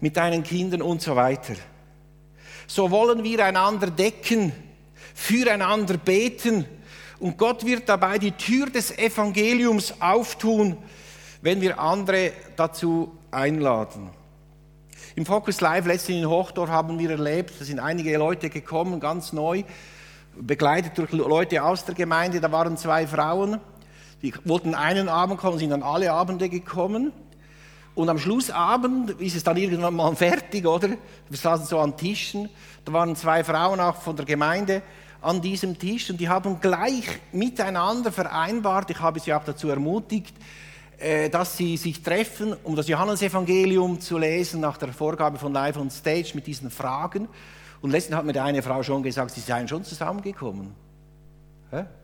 mit 0.00 0.16
deinen 0.16 0.42
Kindern 0.42 0.82
und 0.82 1.02
so 1.02 1.16
weiter. 1.16 1.54
So 2.66 2.90
wollen 2.90 3.24
wir 3.24 3.44
einander 3.44 3.90
decken, 3.90 4.52
füreinander 5.16 5.96
beten 5.96 6.66
und 7.18 7.38
Gott 7.38 7.64
wird 7.64 7.88
dabei 7.88 8.18
die 8.18 8.32
Tür 8.32 8.66
des 8.66 8.96
Evangeliums 8.96 9.94
auftun, 10.00 10.76
wenn 11.40 11.60
wir 11.62 11.80
andere 11.80 12.32
dazu 12.54 13.16
einladen. 13.30 14.10
Im 15.14 15.24
Focus 15.24 15.62
Live 15.62 15.86
letztens 15.86 16.18
in 16.18 16.28
Hochdorf 16.28 16.68
haben 16.68 16.98
wir 16.98 17.10
erlebt, 17.10 17.54
da 17.58 17.64
sind 17.64 17.80
einige 17.80 18.18
Leute 18.18 18.50
gekommen, 18.50 19.00
ganz 19.00 19.32
neu, 19.32 19.64
begleitet 20.38 20.98
durch 20.98 21.10
Leute 21.12 21.62
aus 21.64 21.86
der 21.86 21.94
Gemeinde, 21.94 22.38
da 22.38 22.52
waren 22.52 22.76
zwei 22.76 23.06
Frauen, 23.06 23.58
die 24.20 24.34
wollten 24.44 24.74
einen 24.74 25.08
Abend 25.08 25.40
kommen, 25.40 25.58
sind 25.58 25.70
dann 25.70 25.82
alle 25.82 26.12
Abende 26.12 26.50
gekommen. 26.50 27.12
Und 27.94 28.10
am 28.10 28.18
Schlussabend 28.18 29.12
ist 29.22 29.36
es 29.36 29.42
dann 29.42 29.56
irgendwann 29.56 29.94
mal 29.94 30.14
fertig, 30.14 30.66
oder? 30.66 30.88
Wir 30.88 31.38
saßen 31.38 31.64
so 31.64 31.78
an 31.78 31.96
Tischen. 31.96 32.50
Da 32.84 32.92
waren 32.92 33.16
zwei 33.16 33.42
Frauen 33.42 33.80
auch 33.80 33.96
von 33.96 34.14
der 34.14 34.26
Gemeinde 34.26 34.82
an 35.26 35.40
diesem 35.40 35.76
Tisch 35.76 36.08
und 36.08 36.20
die 36.20 36.28
haben 36.28 36.60
gleich 36.60 37.04
miteinander 37.32 38.12
vereinbart, 38.12 38.90
ich 38.90 39.00
habe 39.00 39.18
sie 39.18 39.34
auch 39.34 39.42
dazu 39.42 39.68
ermutigt, 39.68 40.36
äh, 40.98 41.28
dass 41.28 41.56
sie 41.56 41.76
sich 41.76 42.00
treffen, 42.00 42.54
um 42.62 42.76
das 42.76 42.86
Johannesevangelium 42.86 44.00
zu 44.00 44.18
lesen, 44.18 44.60
nach 44.60 44.76
der 44.76 44.92
Vorgabe 44.92 45.36
von 45.36 45.52
Live 45.52 45.78
on 45.78 45.90
Stage 45.90 46.30
mit 46.34 46.46
diesen 46.46 46.70
Fragen. 46.70 47.26
Und 47.80 47.90
letztens 47.90 48.16
hat 48.16 48.24
mir 48.24 48.40
eine 48.40 48.62
Frau 48.62 48.84
schon 48.84 49.02
gesagt, 49.02 49.32
sie 49.32 49.40
seien 49.40 49.66
schon 49.66 49.82
zusammengekommen. 49.82 50.72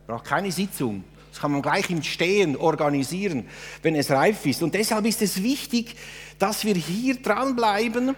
Braucht 0.08 0.24
keine 0.24 0.50
Sitzung. 0.50 1.04
Das 1.30 1.40
kann 1.40 1.52
man 1.52 1.62
gleich 1.62 1.88
im 1.90 2.02
Stehen 2.02 2.56
organisieren, 2.56 3.46
wenn 3.82 3.94
es 3.94 4.10
reif 4.10 4.44
ist. 4.44 4.64
Und 4.64 4.74
deshalb 4.74 5.06
ist 5.06 5.22
es 5.22 5.42
wichtig, 5.42 5.94
dass 6.40 6.64
wir 6.64 6.74
hier 6.74 7.22
dranbleiben. 7.22 8.16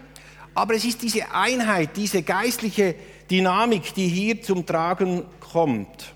Aber 0.54 0.75
es 0.75 0.84
ist 0.84 1.02
diese 1.02 1.30
Einheit, 1.30 1.90
diese 1.96 2.23
geistliche 2.23 2.94
Dynamik, 3.31 3.95
die 3.95 4.09
hier 4.09 4.43
zum 4.43 4.66
Tragen 4.66 5.25
kommt. 5.40 6.12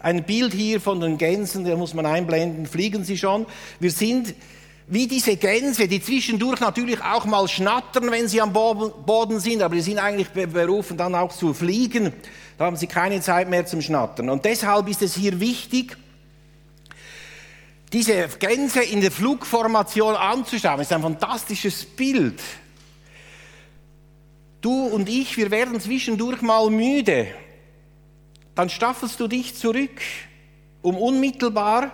Ein 0.00 0.24
Bild 0.24 0.52
hier 0.52 0.80
von 0.80 1.00
den 1.00 1.18
Gänsen, 1.18 1.64
da 1.64 1.76
muss 1.76 1.94
man 1.94 2.06
einblenden, 2.06 2.66
fliegen 2.66 3.04
sie 3.04 3.16
schon. 3.16 3.46
Wir 3.78 3.90
sind 3.90 4.34
wie 4.88 5.06
diese 5.06 5.36
Gänse, 5.36 5.86
die 5.86 6.02
zwischendurch 6.02 6.60
natürlich 6.60 7.00
auch 7.02 7.24
mal 7.24 7.46
schnattern, 7.46 8.10
wenn 8.10 8.28
sie 8.28 8.40
am 8.40 8.52
Boden 8.52 9.40
sind, 9.40 9.62
aber 9.62 9.76
die 9.76 9.80
sind 9.80 9.98
eigentlich 9.98 10.28
berufen, 10.30 10.96
dann 10.96 11.14
auch 11.14 11.32
zu 11.32 11.54
fliegen. 11.54 12.12
Da 12.58 12.66
haben 12.66 12.76
sie 12.76 12.88
keine 12.88 13.20
Zeit 13.20 13.48
mehr 13.48 13.64
zum 13.64 13.80
Schnattern. 13.80 14.28
Und 14.28 14.44
deshalb 14.44 14.88
ist 14.88 15.02
es 15.02 15.14
hier 15.14 15.38
wichtig, 15.38 15.96
diese 17.92 18.26
Gänse 18.38 18.82
in 18.82 19.02
der 19.02 19.12
Flugformation 19.12 20.16
anzuschauen, 20.16 20.80
ist 20.80 20.92
ein 20.92 21.02
fantastisches 21.02 21.84
Bild. 21.84 22.40
Du 24.62 24.86
und 24.86 25.08
ich, 25.08 25.36
wir 25.36 25.50
werden 25.50 25.80
zwischendurch 25.80 26.40
mal 26.40 26.70
müde. 26.70 27.26
Dann 28.54 28.70
staffelst 28.70 29.18
du 29.18 29.26
dich 29.26 29.56
zurück, 29.56 30.00
um 30.82 30.96
unmittelbar 30.96 31.90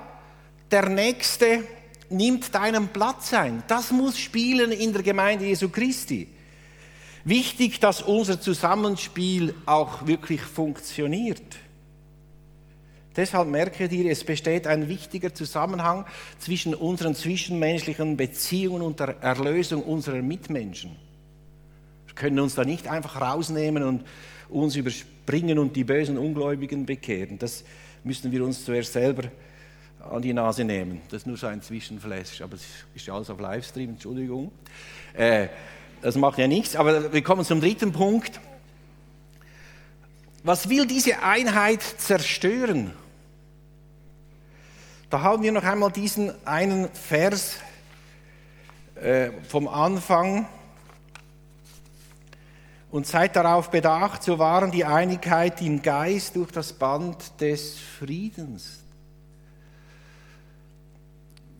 der 0.70 0.88
Nächste 0.90 1.64
nimmt 2.10 2.54
deinen 2.54 2.88
Platz 2.88 3.32
ein. 3.32 3.62
Das 3.68 3.90
muss 3.90 4.18
spielen 4.18 4.70
in 4.70 4.92
der 4.92 5.02
Gemeinde 5.02 5.46
Jesu 5.46 5.70
Christi. 5.70 6.28
Wichtig, 7.24 7.80
dass 7.80 8.02
unser 8.02 8.38
Zusammenspiel 8.38 9.54
auch 9.64 10.06
wirklich 10.06 10.42
funktioniert. 10.42 11.56
Deshalb 13.16 13.48
merke 13.48 13.86
ihr, 13.86 14.10
es 14.10 14.24
besteht 14.24 14.66
ein 14.66 14.88
wichtiger 14.88 15.34
Zusammenhang 15.34 16.04
zwischen 16.38 16.74
unseren 16.74 17.14
zwischenmenschlichen 17.14 18.18
Beziehungen 18.18 18.82
und 18.82 19.00
der 19.00 19.20
Erlösung 19.22 19.82
unserer 19.82 20.22
Mitmenschen. 20.22 21.07
Können 22.18 22.40
uns 22.40 22.56
da 22.56 22.64
nicht 22.64 22.88
einfach 22.88 23.20
rausnehmen 23.20 23.84
und 23.84 24.04
uns 24.48 24.74
überspringen 24.74 25.58
und 25.58 25.76
die 25.76 25.84
bösen 25.84 26.18
Ungläubigen 26.18 26.84
bekehren. 26.84 27.38
Das 27.38 27.64
müssen 28.02 28.32
wir 28.32 28.44
uns 28.44 28.64
zuerst 28.64 28.92
selber 28.92 29.30
an 30.10 30.22
die 30.22 30.32
Nase 30.32 30.64
nehmen. 30.64 31.00
Das 31.10 31.22
ist 31.22 31.26
nur 31.26 31.36
so 31.36 31.46
ein 31.46 31.62
Zwischenflash, 31.62 32.42
aber 32.42 32.54
es 32.56 32.64
ist 32.94 33.06
ja 33.06 33.14
alles 33.14 33.30
auf 33.30 33.38
Livestream, 33.38 33.90
Entschuldigung. 33.90 34.50
Äh, 35.14 35.48
das 36.02 36.16
macht 36.16 36.38
ja 36.38 36.48
nichts, 36.48 36.74
aber 36.74 37.12
wir 37.12 37.22
kommen 37.22 37.44
zum 37.44 37.60
dritten 37.60 37.92
Punkt. 37.92 38.40
Was 40.42 40.68
will 40.68 40.86
diese 40.86 41.22
Einheit 41.22 41.82
zerstören? 41.82 42.92
Da 45.10 45.22
haben 45.22 45.42
wir 45.42 45.52
noch 45.52 45.64
einmal 45.64 45.92
diesen 45.92 46.32
einen 46.46 46.88
Vers 46.90 47.56
äh, 48.96 49.30
vom 49.48 49.68
Anfang. 49.68 50.48
Und 52.90 53.06
seid 53.06 53.36
darauf 53.36 53.70
bedacht, 53.70 54.22
so 54.22 54.38
wahren 54.38 54.70
die 54.70 54.84
Einigkeit 54.84 55.60
im 55.60 55.82
Geist 55.82 56.36
durch 56.36 56.50
das 56.50 56.72
Band 56.72 57.38
des 57.40 57.78
Friedens. 57.78 58.82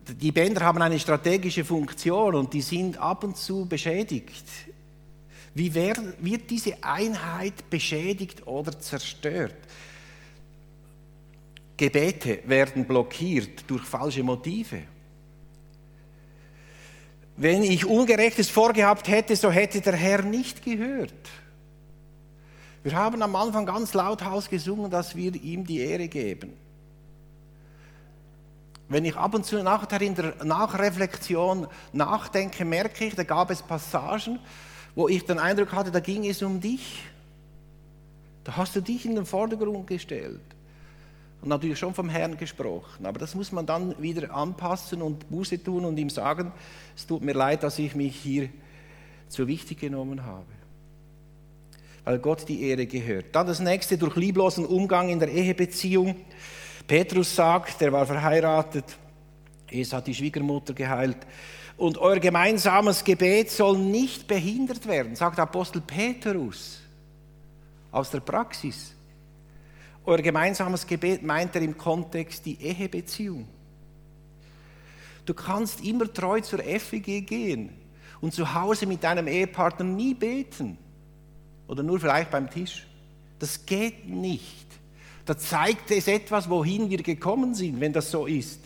Die 0.07 0.31
Bänder 0.31 0.61
haben 0.61 0.81
eine 0.81 0.99
strategische 0.99 1.63
Funktion 1.63 2.33
und 2.33 2.53
die 2.53 2.63
sind 2.63 2.97
ab 2.97 3.23
und 3.23 3.37
zu 3.37 3.67
beschädigt. 3.67 4.45
Wie 5.53 5.73
wird 5.73 6.49
diese 6.49 6.83
Einheit 6.83 7.69
beschädigt 7.69 8.47
oder 8.47 8.79
zerstört? 8.79 9.55
Gebete 11.77 12.39
werden 12.45 12.85
blockiert 12.85 13.63
durch 13.67 13.83
falsche 13.83 14.23
Motive. 14.23 14.81
Wenn 17.39 17.63
ich 17.63 17.85
Ungerechtes 17.85 18.49
vorgehabt 18.49 19.07
hätte, 19.07 19.33
so 19.37 19.49
hätte 19.49 19.79
der 19.79 19.95
Herr 19.95 20.23
nicht 20.23 20.61
gehört. 20.61 21.13
Wir 22.83 22.91
haben 22.91 23.21
am 23.21 23.33
Anfang 23.33 23.65
ganz 23.65 23.93
lauthals 23.93 24.49
gesungen, 24.49 24.91
dass 24.91 25.15
wir 25.15 25.33
ihm 25.33 25.65
die 25.65 25.79
Ehre 25.79 26.09
geben. 26.09 26.51
Wenn 28.89 29.05
ich 29.05 29.15
ab 29.15 29.35
und 29.35 29.45
zu 29.45 29.63
nachher 29.63 30.01
in 30.01 30.15
der 30.15 30.43
Nachreflexion 30.43 31.67
nachdenke, 31.93 32.65
merke 32.65 33.05
ich, 33.05 33.15
da 33.15 33.23
gab 33.23 33.51
es 33.51 33.61
Passagen, 33.61 34.39
wo 34.93 35.07
ich 35.07 35.23
den 35.23 35.39
Eindruck 35.39 35.71
hatte, 35.71 35.91
da 35.91 36.01
ging 36.01 36.27
es 36.27 36.41
um 36.41 36.59
dich. 36.59 37.03
Da 38.43 38.57
hast 38.57 38.75
du 38.75 38.81
dich 38.81 39.05
in 39.05 39.15
den 39.15 39.25
Vordergrund 39.25 39.87
gestellt 39.87 40.41
und 41.41 41.49
natürlich 41.49 41.79
schon 41.79 41.93
vom 41.93 42.09
Herrn 42.09 42.37
gesprochen. 42.37 43.05
Aber 43.05 43.19
das 43.19 43.35
muss 43.35 43.51
man 43.51 43.65
dann 43.65 44.01
wieder 44.01 44.33
anpassen 44.33 45.01
und 45.01 45.29
Buße 45.29 45.63
tun 45.63 45.85
und 45.85 45.97
ihm 45.97 46.09
sagen, 46.09 46.51
es 46.95 47.07
tut 47.07 47.23
mir 47.23 47.33
leid, 47.33 47.63
dass 47.63 47.79
ich 47.79 47.95
mich 47.95 48.15
hier 48.15 48.49
zu 49.29 49.47
wichtig 49.47 49.79
genommen 49.79 50.25
habe. 50.25 50.45
Weil 52.03 52.19
Gott 52.19 52.47
die 52.47 52.63
Ehre 52.63 52.85
gehört. 52.87 53.27
Dann 53.33 53.47
das 53.47 53.59
nächste, 53.59 53.97
durch 53.97 54.15
lieblosen 54.15 54.65
Umgang 54.65 55.09
in 55.09 55.19
der 55.19 55.29
Ehebeziehung. 55.29 56.15
Petrus 56.87 57.35
sagt, 57.35 57.81
er 57.81 57.91
war 57.91 58.05
verheiratet, 58.05 58.85
es 59.71 59.93
hat 59.93 60.07
die 60.07 60.15
Schwiegermutter 60.15 60.73
geheilt. 60.73 61.17
Und 61.77 61.97
euer 61.97 62.19
gemeinsames 62.19 63.03
Gebet 63.03 63.51
soll 63.51 63.77
nicht 63.77 64.27
behindert 64.27 64.85
werden, 64.87 65.15
sagt 65.15 65.39
Apostel 65.39 65.81
Petrus 65.81 66.81
aus 67.91 68.09
der 68.09 68.19
Praxis. 68.19 68.93
Euer 70.05 70.21
gemeinsames 70.21 70.85
Gebet 70.87 71.23
meint 71.23 71.55
er 71.55 71.61
im 71.61 71.77
Kontext 71.77 72.45
die 72.45 72.59
Ehebeziehung. 72.61 73.47
Du 75.25 75.33
kannst 75.33 75.83
immer 75.83 76.11
treu 76.11 76.41
zur 76.41 76.59
FEG 76.59 77.25
gehen 77.27 77.69
und 78.21 78.33
zu 78.33 78.53
Hause 78.53 78.85
mit 78.85 79.03
deinem 79.03 79.27
Ehepartner 79.27 79.85
nie 79.85 80.13
beten. 80.13 80.77
Oder 81.67 81.83
nur 81.83 81.99
vielleicht 81.99 82.31
beim 82.31 82.49
Tisch. 82.49 82.87
Das 83.37 83.65
geht 83.65 84.09
nicht. 84.09 84.65
Da 85.25 85.37
zeigt 85.37 85.91
es 85.91 86.07
etwas, 86.07 86.49
wohin 86.49 86.89
wir 86.89 87.03
gekommen 87.03 87.53
sind, 87.53 87.79
wenn 87.79 87.93
das 87.93 88.09
so 88.09 88.25
ist. 88.25 88.59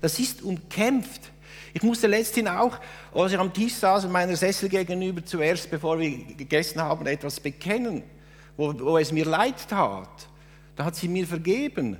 Das 0.00 0.18
ist 0.18 0.42
umkämpft. 0.42 1.30
Ich 1.74 1.82
musste 1.82 2.06
letzthin 2.06 2.48
auch, 2.48 2.78
als 3.14 3.32
ich 3.32 3.38
am 3.38 3.52
Tisch 3.52 3.74
saß 3.74 4.06
und 4.06 4.12
meiner 4.12 4.36
Sessel 4.36 4.68
gegenüber 4.68 5.24
zuerst, 5.24 5.70
bevor 5.70 5.98
wir 5.98 6.10
gegessen 6.34 6.80
haben, 6.80 7.06
etwas 7.06 7.38
bekennen, 7.38 8.02
wo, 8.56 8.74
wo 8.78 8.98
es 8.98 9.12
mir 9.12 9.26
leid 9.26 9.68
tat. 9.68 10.28
Da 10.76 10.84
hat 10.84 10.96
sie 10.96 11.08
mir 11.08 11.26
vergeben. 11.26 11.98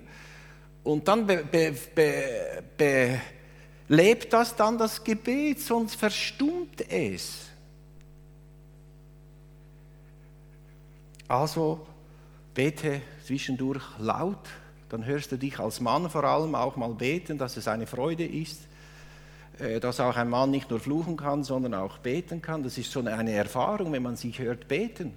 Und 0.83 1.07
dann 1.07 1.27
be, 1.27 1.45
be, 1.45 1.75
be, 1.95 3.21
belebt 3.89 4.33
das 4.33 4.57
dann 4.57 4.79
das 4.79 5.03
Gebet, 5.05 5.61
sonst 5.61 5.95
verstummt 5.95 6.91
es. 6.91 7.49
Also 11.29 11.87
bete 12.55 13.01
zwischendurch 13.25 13.85
laut, 13.99 14.49
dann 14.89 15.07
hörst 15.07 15.33
du 15.33 15.39
dich 15.39 15.59
als 15.59 15.81
Mann 15.81 16.11
vor 16.11 16.25
allem 16.25 16.55
auch 16.55 16.77
mal 16.77 16.93
beten, 16.93 17.39
dass 17.39 17.57
es 17.57 17.69
eine 17.69 17.87
Freude 17.87 18.27
ist, 18.27 18.61
äh, 19.59 19.81
dass 19.81 20.01
auch 20.01 20.17
ein 20.17 20.29
Mann 20.29 20.51
nicht 20.51 20.69
nur 20.69 20.81
fluchen 20.81 21.17
kann, 21.17 21.45
sondern 21.45 21.75
auch 21.75 21.99
beten 21.99 22.43
kann. 22.43 22.63
Das 22.63 22.77
ist 22.77 22.93
schon 22.93 23.09
eine 23.09 23.33
Erfahrung, 23.33 23.93
wenn 23.93 24.03
man 24.03 24.17
sich 24.17 24.39
hört 24.39 24.69
beten. 24.69 25.15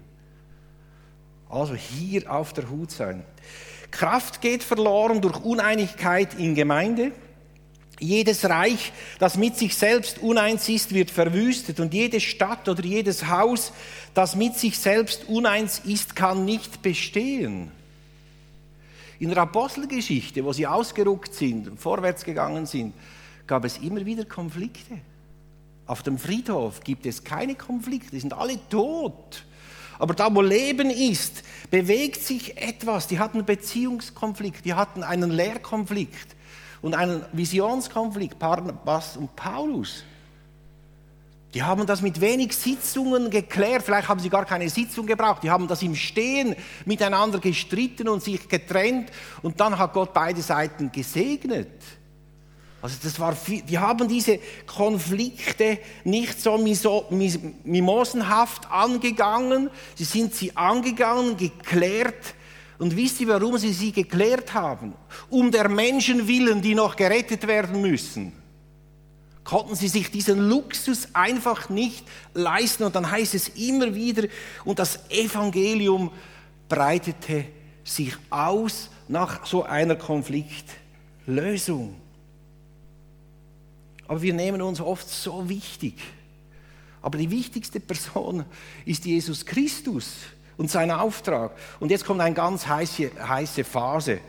Also 1.49 1.75
hier 1.75 2.31
auf 2.31 2.53
der 2.53 2.69
Hut 2.69 2.91
sein. 2.91 3.23
Kraft 3.91 4.41
geht 4.41 4.63
verloren 4.63 5.21
durch 5.21 5.39
Uneinigkeit 5.43 6.34
in 6.36 6.55
Gemeinde. 6.55 7.12
Jedes 7.99 8.43
Reich, 8.43 8.91
das 9.19 9.38
mit 9.38 9.55
sich 9.55 9.75
selbst 9.75 10.19
uneins 10.19 10.67
ist, 10.67 10.93
wird 10.93 11.12
verwüstet 11.12 11.79
und 11.79 11.93
jede 11.93 12.19
Stadt 12.19 12.67
oder 12.67 12.84
jedes 12.84 13.29
Haus, 13.29 13.71
das 14.13 14.36
mit 14.36 14.55
sich 14.55 14.77
selbst 14.77 15.29
uneins 15.29 15.79
ist, 15.86 16.13
kann 16.15 16.43
nicht 16.43 16.81
bestehen. 16.81 17.71
In 19.17 19.29
der 19.29 19.38
Apostelgeschichte, 19.38 20.43
wo 20.43 20.51
sie 20.51 20.67
ausgeruckt 20.67 21.34
sind 21.34 21.69
und 21.69 21.79
vorwärts 21.79 22.25
gegangen 22.25 22.65
sind, 22.65 22.93
gab 23.47 23.63
es 23.63 23.77
immer 23.77 24.05
wieder 24.05 24.25
Konflikte. 24.25 24.99
Auf 25.88 26.03
dem 26.03 26.17
Friedhof 26.17 26.84
gibt 26.84 27.05
es 27.05 27.23
keine 27.23 27.55
Konflikte, 27.55 28.12
die 28.12 28.19
sind 28.19 28.34
alle 28.34 28.60
tot. 28.69 29.45
Aber 29.99 30.13
da, 30.13 30.34
wo 30.34 30.41
Leben 30.41 30.89
ist, 30.89 31.43
bewegt 31.71 32.21
sich 32.21 32.58
etwas. 32.58 33.08
Die 33.08 33.19
hatten 33.19 33.38
einen 33.38 33.45
Beziehungskonflikt, 33.45 34.65
die 34.65 34.73
hatten 34.73 35.03
einen 35.03 35.31
Lehrkonflikt 35.31 36.36
und 36.81 36.93
einen 36.93 37.25
Visionskonflikt, 37.31 38.38
Barnabas 38.38 39.17
und 39.17 39.36
Paulus. 39.36 40.03
Die 41.55 41.63
haben 41.63 41.86
das 41.86 42.01
mit 42.01 42.19
wenig 42.19 42.53
Sitzungen 42.53 43.29
geklärt. 43.29 43.84
Vielleicht 43.84 44.10
haben 44.10 44.19
sie 44.19 44.29
gar 44.29 44.43
keine 44.43 44.69
Sitzung 44.69 45.05
gebraucht. 45.05 45.41
Die 45.41 45.49
haben 45.49 45.69
das 45.69 45.81
im 45.84 45.95
Stehen 45.95 46.53
miteinander 46.84 47.39
gestritten 47.39 48.10
und 48.10 48.21
sich 48.21 48.49
getrennt. 48.49 49.10
Und 49.41 49.58
dann 49.62 49.77
hat 49.77 49.93
Gott 49.93 50.13
beide 50.13 50.41
Seiten 50.41 50.91
gesegnet. 50.91 51.71
Also 52.86 52.98
das 53.02 53.19
war, 53.19 53.36
die 53.48 53.80
haben 53.80 54.08
diese 54.08 54.39
Konflikte 54.67 55.80
nicht 56.04 56.39
so 56.39 56.56
mimosenhaft 57.63 58.69
angegangen, 58.69 59.71
sie 59.95 60.04
sind 60.04 60.36
sie 60.36 60.56
angegangen, 60.56 61.36
geklärt. 61.36 62.36
Und 62.78 62.95
wisst 62.95 63.19
ihr, 63.21 63.30
warum 63.30 63.58
sie 63.58 63.74
sie 63.74 63.91
geklärt 63.91 64.54
haben? 64.54 64.93
Um 65.32 65.50
der 65.50 65.67
Menschen 65.67 66.28
willen, 66.28 66.62
die 66.62 66.76
noch 66.76 66.95
gerettet 66.95 67.48
werden 67.48 67.82
müssen. 67.82 68.34
Konnten 69.43 69.74
sie 69.74 69.88
sich 69.88 70.12
diesen 70.12 70.48
Luxus 70.48 71.08
einfach 71.13 71.69
nicht 71.69 72.06
leisten. 72.36 72.84
Und 72.84 72.95
dann 72.95 73.10
heißt 73.10 73.34
es 73.34 73.50
immer 73.50 73.95
wieder, 73.95 74.28
und 74.63 74.78
das 74.78 75.10
Evangelium 75.10 76.12
breitete 76.69 77.45
sich 77.84 78.15
aus 78.30 78.91
nach 79.08 79.43
so 79.43 79.63
einer 79.63 79.95
Konfliktlösung. 79.95 82.05
Aber 84.08 84.22
wir 84.22 84.34
nehmen 84.34 84.62
uns 84.62 84.80
oft 84.80 85.10
so 85.10 85.48
wichtig. 85.50 85.96
Aber 87.02 87.18
die 87.18 87.30
wichtigste 87.30 87.80
Person 87.80 88.46
ist 88.86 89.06
Jesus 89.06 89.46
Christus 89.46 90.15
und 90.58 90.72
sein 90.72 90.91
Auftrag. 90.91 91.52
Und 91.80 91.91
jetzt 91.91 92.06
kommt 92.06 92.22
eine 92.22 92.36
ganz 92.36 92.65
heiße, 92.68 93.12
heiße 93.28 93.63
Phase. 93.63 94.20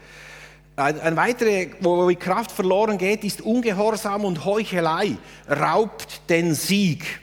Ein, 0.76 1.00
ein 1.00 1.16
weitere, 1.16 1.70
wo 1.80 2.08
die 2.08 2.16
Kraft 2.16 2.52
verloren 2.52 2.98
geht, 2.98 3.24
ist 3.24 3.40
Ungehorsam 3.40 4.24
und 4.24 4.44
Heuchelei, 4.44 5.16
raubt 5.48 6.28
den 6.28 6.54
Sieg. 6.54 7.20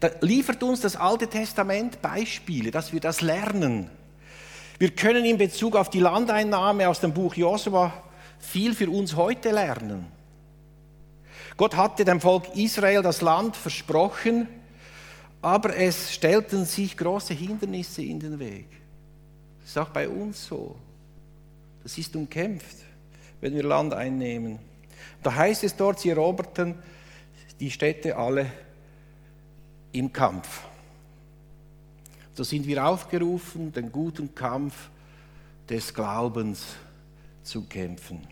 Da 0.00 0.10
liefert 0.20 0.62
uns 0.62 0.80
das 0.80 0.96
Alte 0.96 1.28
Testament 1.28 2.00
Beispiele, 2.00 2.70
dass 2.70 2.92
wir 2.92 3.00
das 3.00 3.20
lernen. 3.20 3.90
Wir 4.78 4.90
können 4.90 5.24
in 5.24 5.38
Bezug 5.38 5.76
auf 5.76 5.90
die 5.90 6.00
Landeinnahme 6.00 6.88
aus 6.88 7.00
dem 7.00 7.12
Buch 7.12 7.34
Josua 7.34 7.92
viel 8.38 8.74
für 8.74 8.90
uns 8.90 9.16
heute 9.16 9.50
lernen. 9.50 10.13
Gott 11.56 11.76
hatte 11.76 12.04
dem 12.04 12.20
Volk 12.20 12.54
Israel 12.56 13.02
das 13.02 13.20
Land 13.20 13.56
versprochen, 13.56 14.48
aber 15.40 15.76
es 15.76 16.12
stellten 16.12 16.64
sich 16.64 16.96
große 16.96 17.34
Hindernisse 17.34 18.02
in 18.02 18.18
den 18.18 18.38
Weg. 18.38 18.66
Das 19.60 19.70
ist 19.70 19.78
auch 19.78 19.90
bei 19.90 20.08
uns 20.08 20.46
so. 20.46 20.74
Das 21.82 21.96
ist 21.98 22.16
umkämpft, 22.16 22.78
wenn 23.40 23.54
wir 23.54 23.62
Land 23.62 23.92
einnehmen. 23.92 24.58
Da 25.22 25.34
heißt 25.34 25.64
es 25.64 25.76
dort, 25.76 26.00
sie 26.00 26.10
eroberten 26.10 26.74
die 27.60 27.70
Städte 27.70 28.16
alle 28.16 28.50
im 29.92 30.12
Kampf. 30.12 30.62
So 32.34 32.42
sind 32.42 32.66
wir 32.66 32.84
aufgerufen, 32.84 33.72
den 33.72 33.92
guten 33.92 34.34
Kampf 34.34 34.90
des 35.68 35.94
Glaubens 35.94 36.74
zu 37.42 37.62
kämpfen 37.62 38.26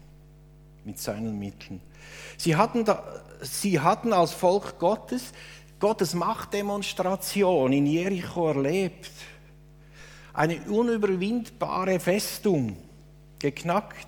mit 0.85 0.99
seinen 0.99 1.39
Mitteln. 1.39 1.81
Sie 2.37 2.57
hatten, 2.57 2.85
da, 2.85 3.03
sie 3.41 3.81
hatten 3.81 4.13
als 4.13 4.33
Volk 4.33 4.79
Gottes 4.79 5.33
Gottes 5.83 6.15
Machtdemonstration 6.15 7.73
in 7.73 7.87
Jericho 7.87 8.47
erlebt. 8.47 9.11
Eine 10.33 10.61
unüberwindbare 10.61 11.99
Festung 11.99 12.77
geknackt. 13.41 14.07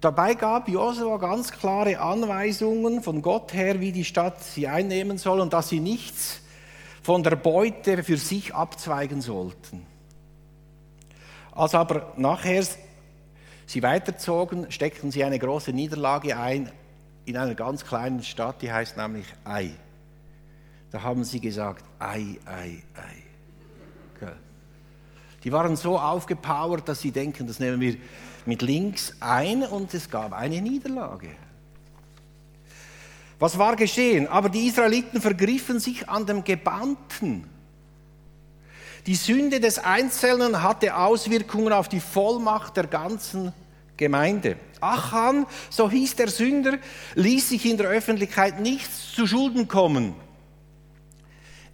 Dabei 0.00 0.34
gab 0.34 0.68
Josua 0.68 1.16
ganz 1.18 1.52
klare 1.52 2.00
Anweisungen 2.00 3.04
von 3.04 3.22
Gott 3.22 3.54
her, 3.54 3.78
wie 3.78 3.92
die 3.92 4.04
Stadt 4.04 4.42
sie 4.42 4.66
einnehmen 4.66 5.16
soll 5.16 5.38
und 5.38 5.52
dass 5.52 5.68
sie 5.68 5.78
nichts 5.78 6.40
von 7.04 7.22
der 7.22 7.36
Beute 7.36 8.02
für 8.02 8.16
sich 8.16 8.52
abzweigen 8.52 9.20
sollten. 9.20 9.86
Als 11.52 11.76
aber 11.76 12.14
nachher 12.16 12.64
sie 13.70 13.82
weiterzogen, 13.82 14.70
steckten 14.70 15.10
sie 15.10 15.22
eine 15.22 15.38
große 15.38 15.72
Niederlage 15.72 16.36
ein 16.36 16.70
in 17.24 17.36
einer 17.36 17.54
ganz 17.54 17.84
kleinen 17.84 18.22
Stadt, 18.22 18.62
die 18.62 18.72
heißt 18.72 18.96
nämlich 18.96 19.26
Ei. 19.44 19.70
Da 20.90 21.02
haben 21.02 21.22
sie 21.22 21.40
gesagt, 21.40 21.84
Ei, 21.98 22.38
Ei, 22.44 22.82
Ei. 22.94 23.30
Die 25.44 25.52
waren 25.52 25.76
so 25.76 25.98
aufgepowert, 25.98 26.88
dass 26.88 27.00
sie 27.00 27.12
denken, 27.12 27.46
das 27.46 27.60
nehmen 27.60 27.80
wir 27.80 27.96
mit 28.44 28.62
links 28.62 29.14
ein 29.20 29.62
und 29.62 29.94
es 29.94 30.10
gab 30.10 30.32
eine 30.32 30.60
Niederlage. 30.60 31.30
Was 33.38 33.56
war 33.56 33.76
geschehen? 33.76 34.26
Aber 34.26 34.50
die 34.50 34.66
Israeliten 34.66 35.20
vergriffen 35.20 35.80
sich 35.80 36.08
an 36.08 36.26
dem 36.26 36.44
Gebannten. 36.44 37.48
Die 39.06 39.14
Sünde 39.14 39.60
des 39.60 39.78
Einzelnen 39.78 40.62
hatte 40.62 40.96
Auswirkungen 40.96 41.72
auf 41.72 41.88
die 41.88 42.00
Vollmacht 42.00 42.76
der 42.76 42.86
ganzen 42.86 43.52
Gemeinde. 43.96 44.56
Achan, 44.80 45.46
so 45.68 45.90
hieß 45.90 46.16
der 46.16 46.28
Sünder, 46.28 46.78
ließ 47.14 47.50
sich 47.50 47.66
in 47.66 47.76
der 47.76 47.88
Öffentlichkeit 47.88 48.60
nichts 48.60 49.12
zu 49.12 49.26
Schulden 49.26 49.68
kommen. 49.68 50.14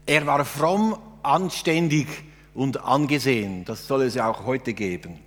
Er 0.07 0.27
war 0.27 0.45
fromm, 0.45 0.99
anständig 1.23 2.07
und 2.55 2.83
angesehen. 2.85 3.65
Das 3.65 3.87
soll 3.87 4.03
es 4.03 4.15
ja 4.15 4.29
auch 4.29 4.45
heute 4.45 4.73
geben. 4.73 5.19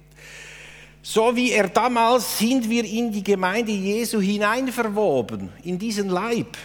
So 1.01 1.35
wie 1.35 1.51
er 1.51 1.69
damals 1.69 2.37
sind 2.37 2.69
wir 2.69 2.83
in 2.83 3.11
die 3.11 3.23
Gemeinde 3.23 3.71
Jesu 3.71 4.19
hineinverwoben, 4.19 5.49
in 5.63 5.79
diesen 5.79 6.09
Leib. 6.09 6.57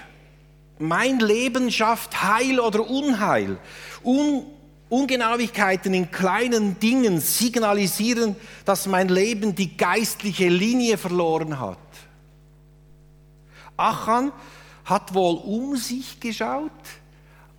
Mein 0.79 1.21
Leben 1.21 1.71
schafft 1.71 2.23
Heil 2.23 2.59
oder 2.59 2.89
Unheil. 2.89 3.59
Un 4.05 4.45
Ungenauigkeiten 4.95 5.93
in 5.93 6.13
kleinen 6.13 6.79
Dingen 6.79 7.21
signalisieren, 7.21 8.37
dass 8.65 8.87
mein 8.87 9.09
Leben 9.09 9.53
die 9.53 9.77
geistliche 9.77 10.49
Linie 10.49 10.97
verloren 10.99 11.59
hat. 11.59 11.79
Achan 13.77 14.31
hat 14.85 15.13
wohl 15.13 15.39
um 15.39 15.77
sich 15.77 16.21
geschaut, 16.21 16.71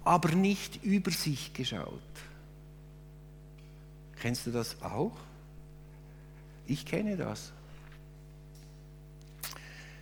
aber 0.05 0.29
nicht 0.29 0.81
über 0.81 1.11
sich 1.11 1.53
geschaut. 1.53 1.99
Kennst 4.21 4.47
du 4.47 4.51
das 4.51 4.81
auch? 4.81 5.17
Ich 6.65 6.85
kenne 6.85 7.17
das. 7.17 7.51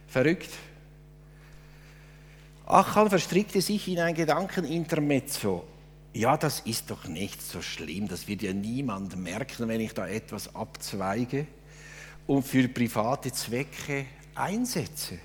Verrückt. 0.08 0.52
Achan 2.68 3.10
verstrickte 3.10 3.60
sich 3.60 3.88
in 3.88 4.00
ein 4.00 4.14
Gedankenintermezzo. 4.14 5.73
Ja, 6.16 6.38
das 6.38 6.60
ist 6.60 6.92
doch 6.92 7.06
nicht 7.06 7.42
so 7.42 7.64
schlimm, 7.64 8.08
das 8.08 8.28
wird 8.28 8.44
ja 8.44 8.54
niemand 8.54 9.18
merken, 9.18 9.68
wenn 9.68 9.82
ich 9.82 9.94
da 9.94 10.08
etwas 10.08 10.56
abzweige 10.56 11.48
und 12.28 12.44
für 12.44 12.68
private 12.68 13.32
Zwecke 13.32 14.06
einsetze. 14.36 15.18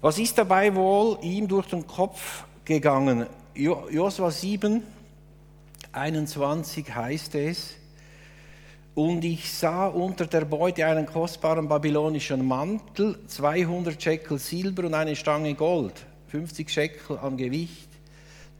Was 0.00 0.18
ist 0.18 0.38
dabei 0.38 0.72
wohl 0.76 1.18
ihm 1.22 1.48
durch 1.48 1.66
den 1.66 1.84
Kopf 1.84 2.44
gegangen? 2.64 3.26
Josua 3.54 4.30
7, 4.30 4.82
21 5.90 6.94
heißt 6.94 7.34
es, 7.34 7.74
und 8.94 9.24
ich 9.24 9.52
sah 9.52 9.86
unter 9.86 10.26
der 10.26 10.44
Beute 10.44 10.86
einen 10.86 11.06
kostbaren 11.06 11.66
babylonischen 11.66 12.46
Mantel, 12.46 13.18
200 13.26 14.00
Shekel 14.00 14.38
Silber 14.38 14.84
und 14.84 14.94
eine 14.94 15.16
Stange 15.16 15.54
Gold, 15.54 16.06
50 16.28 16.70
Shekel 16.70 17.18
an 17.18 17.36
Gewicht. 17.36 17.91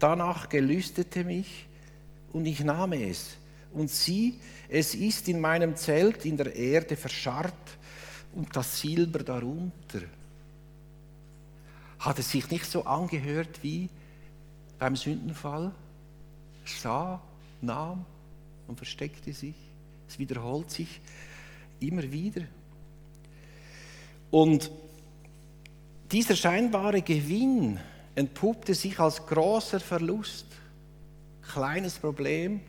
Danach 0.03 0.49
gelüstete 0.49 1.23
mich 1.23 1.65
und 2.33 2.45
ich 2.47 2.59
nahm 2.65 2.93
es. 2.93 3.37
Und 3.73 3.89
sieh, 3.89 4.35
es 4.69 4.97
ist 4.97 5.29
in 5.29 5.41
meinem 5.41 5.77
Zelt 5.77 6.27
in 6.27 6.37
der 6.37 6.57
Erde 6.57 6.97
verscharrt 6.97 7.79
und 8.35 8.57
das 8.57 8.81
Silber 8.81 9.21
darunter. 9.21 10.01
Hat 12.01 12.19
es 12.19 12.33
sich 12.33 12.51
nicht 12.51 12.65
so 12.65 12.85
angehört 12.85 13.63
wie 13.63 13.89
beim 14.81 14.97
Sündenfall? 14.97 15.71
Sah, 16.65 17.23
nahm 17.61 18.05
und 18.67 18.79
versteckte 18.79 19.33
sich. 19.33 19.55
Es 20.09 20.19
wiederholt 20.19 20.69
sich 20.73 21.01
immer 21.79 22.11
wieder. 22.11 22.43
Und 24.33 24.69
dieser 26.11 26.35
scheinbare 26.35 27.03
Gewinn 27.03 27.79
entpuppte 28.15 28.75
sich 28.75 28.99
als 28.99 29.27
großer 29.27 29.81
Verlust. 29.81 30.47
Kleines 31.53 31.99
Problem, 31.99 32.61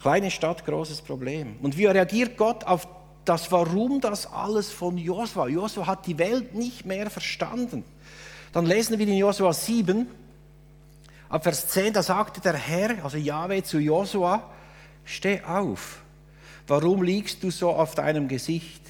kleine 0.00 0.30
Stadt, 0.30 0.64
großes 0.64 1.02
Problem. 1.02 1.56
Und 1.62 1.76
wie 1.76 1.86
reagiert 1.86 2.36
Gott 2.36 2.64
auf 2.64 2.86
das 3.24 3.50
Warum 3.52 4.00
das 4.00 4.26
alles 4.26 4.70
von 4.70 4.96
Josua? 4.96 5.48
Josua 5.48 5.86
hat 5.86 6.06
die 6.06 6.18
Welt 6.18 6.54
nicht 6.54 6.84
mehr 6.84 7.10
verstanden. 7.10 7.84
Dann 8.52 8.66
lesen 8.66 8.98
wir 8.98 9.06
in 9.06 9.16
Josua 9.16 9.52
7, 9.52 10.06
ab 11.28 11.42
Vers 11.42 11.68
10, 11.68 11.92
da 11.92 12.02
sagte 12.02 12.40
der 12.40 12.54
Herr, 12.54 13.04
also 13.04 13.18
Yahweh 13.18 13.62
zu 13.62 13.78
Josua, 13.78 14.42
steh 15.04 15.42
auf, 15.42 16.00
warum 16.66 17.02
liegst 17.02 17.42
du 17.42 17.50
so 17.50 17.70
auf 17.70 17.94
deinem 17.94 18.28
Gesicht? 18.28 18.82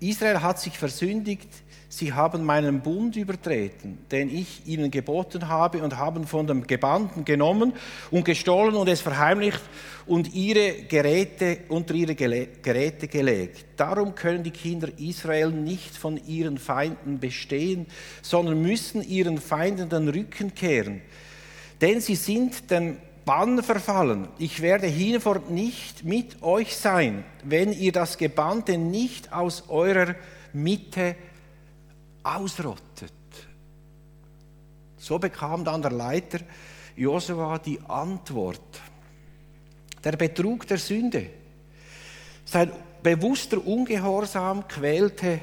Israel 0.00 0.42
hat 0.42 0.60
sich 0.60 0.78
versündigt, 0.78 1.48
sie 1.88 2.12
haben 2.12 2.44
meinen 2.44 2.80
Bund 2.80 3.16
übertreten, 3.16 3.98
den 4.10 4.34
ich 4.34 4.66
ihnen 4.66 4.90
geboten 4.90 5.48
habe, 5.48 5.82
und 5.82 5.96
haben 5.96 6.26
von 6.26 6.46
dem 6.46 6.66
Gebannten 6.66 7.24
genommen 7.24 7.72
und 8.10 8.24
gestohlen 8.24 8.74
und 8.74 8.88
es 8.88 9.00
verheimlicht 9.00 9.62
und 10.06 10.34
ihre 10.34 10.82
Geräte 10.88 11.58
unter 11.68 11.94
ihre 11.94 12.14
Geräte 12.14 13.08
gelegt. 13.08 13.64
Darum 13.76 14.14
können 14.14 14.42
die 14.42 14.50
Kinder 14.50 14.88
Israel 14.98 15.50
nicht 15.50 15.96
von 15.96 16.20
ihren 16.26 16.58
Feinden 16.58 17.18
bestehen, 17.18 17.86
sondern 18.22 18.60
müssen 18.60 19.02
ihren 19.02 19.38
Feinden 19.38 19.88
den 19.88 20.08
Rücken 20.08 20.54
kehren. 20.54 21.00
Denn 21.80 22.00
sie 22.00 22.16
sind 22.16 22.70
den 22.70 22.96
Bann 23.24 23.62
verfallen. 23.62 24.28
Ich 24.38 24.62
werde 24.62 24.86
hinfort 24.86 25.50
nicht 25.50 26.02
mit 26.02 26.42
euch 26.42 26.74
sein, 26.74 27.24
wenn 27.44 27.72
ihr 27.72 27.92
das 27.92 28.16
Gebannte 28.16 28.78
nicht 28.78 29.32
aus 29.34 29.64
eurer 29.68 30.14
Mitte 30.54 31.14
ausrottet. 32.36 33.12
So 34.96 35.18
bekam 35.18 35.64
dann 35.64 35.82
der 35.82 35.92
Leiter 35.92 36.40
Josua 36.96 37.58
die 37.58 37.80
Antwort. 37.80 38.80
Der 40.02 40.12
Betrug 40.12 40.66
der 40.66 40.78
Sünde, 40.78 41.30
sein 42.44 42.72
bewusster 43.02 43.64
Ungehorsam 43.64 44.66
quälte 44.66 45.40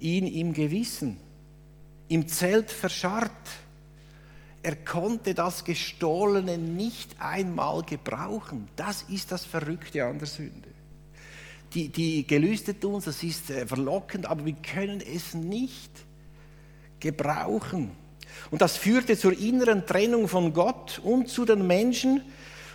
ihn 0.00 0.26
im 0.26 0.52
Gewissen, 0.52 1.18
im 2.08 2.26
Zelt 2.28 2.70
verscharrt 2.70 3.32
er 4.62 4.76
konnte 4.76 5.34
das 5.34 5.64
Gestohlene 5.64 6.58
nicht 6.58 7.20
einmal 7.20 7.82
gebrauchen. 7.82 8.68
Das 8.76 9.02
ist 9.02 9.30
das 9.30 9.44
Verrückte 9.44 10.04
an 10.04 10.18
der 10.18 10.26
Sünde. 10.26 10.68
Die, 11.74 11.88
die 11.88 12.26
gelüstet 12.26 12.84
uns, 12.84 13.04
das 13.04 13.22
ist 13.22 13.50
äh, 13.50 13.66
verlockend, 13.66 14.26
aber 14.26 14.44
wir 14.44 14.54
können 14.54 15.00
es 15.00 15.34
nicht 15.34 15.90
gebrauchen. 17.00 17.90
Und 18.50 18.62
das 18.62 18.76
führte 18.76 19.18
zur 19.18 19.38
inneren 19.38 19.86
Trennung 19.86 20.28
von 20.28 20.52
Gott 20.52 21.00
und 21.02 21.28
zu 21.28 21.44
den 21.44 21.66
Menschen 21.66 22.22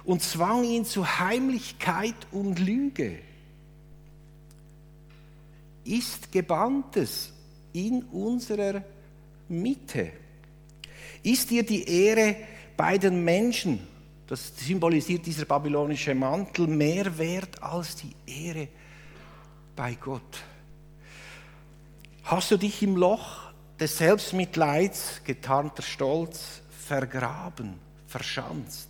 und 0.04 0.22
zwang 0.22 0.64
ihn 0.64 0.86
zu 0.86 1.20
Heimlichkeit 1.20 2.16
und 2.32 2.60
Lüge. 2.60 3.20
Ist 5.86 6.32
Gebanntes 6.32 7.34
in 7.74 8.04
unserer 8.04 8.84
Mitte? 9.50 10.12
Ist 11.24 11.50
dir 11.50 11.64
die 11.64 11.88
Ehre 11.88 12.36
bei 12.76 12.98
den 12.98 13.24
Menschen 13.24 13.80
Das 14.28 14.54
symbolisiert 14.58 15.26
dieser 15.26 15.46
babylonische 15.46 16.16
Mantel 16.16 16.68
mehr 16.68 17.18
wert 17.18 17.62
als 17.62 17.98
die 17.98 18.16
Ehre 18.26 18.68
bei 19.76 19.96
Gott. 19.96 20.44
Hast 22.24 22.52
du 22.52 22.58
dich 22.58 22.82
im 22.82 22.96
Loch 22.96 23.43
des 23.80 23.98
Selbstmitleids, 23.98 25.22
getarnter 25.24 25.84
Stolz, 25.84 26.62
vergraben, 26.70 27.80
verschanzt? 28.08 28.90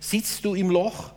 Sitzt 0.00 0.44
du 0.44 0.54
im 0.54 0.70
Loch, 0.70 1.12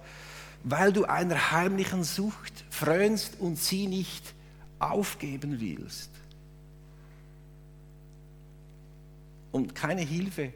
weil 0.63 0.93
du 0.93 1.05
einer 1.05 1.51
heimlichen 1.51 2.03
Sucht 2.03 2.65
frönst 2.69 3.39
und 3.39 3.57
sie 3.57 3.87
nicht 3.87 4.33
aufgeben 4.79 5.59
willst? 5.59 6.11
Und 9.51 9.75
keine 9.75 10.01
Hilfe 10.01 10.53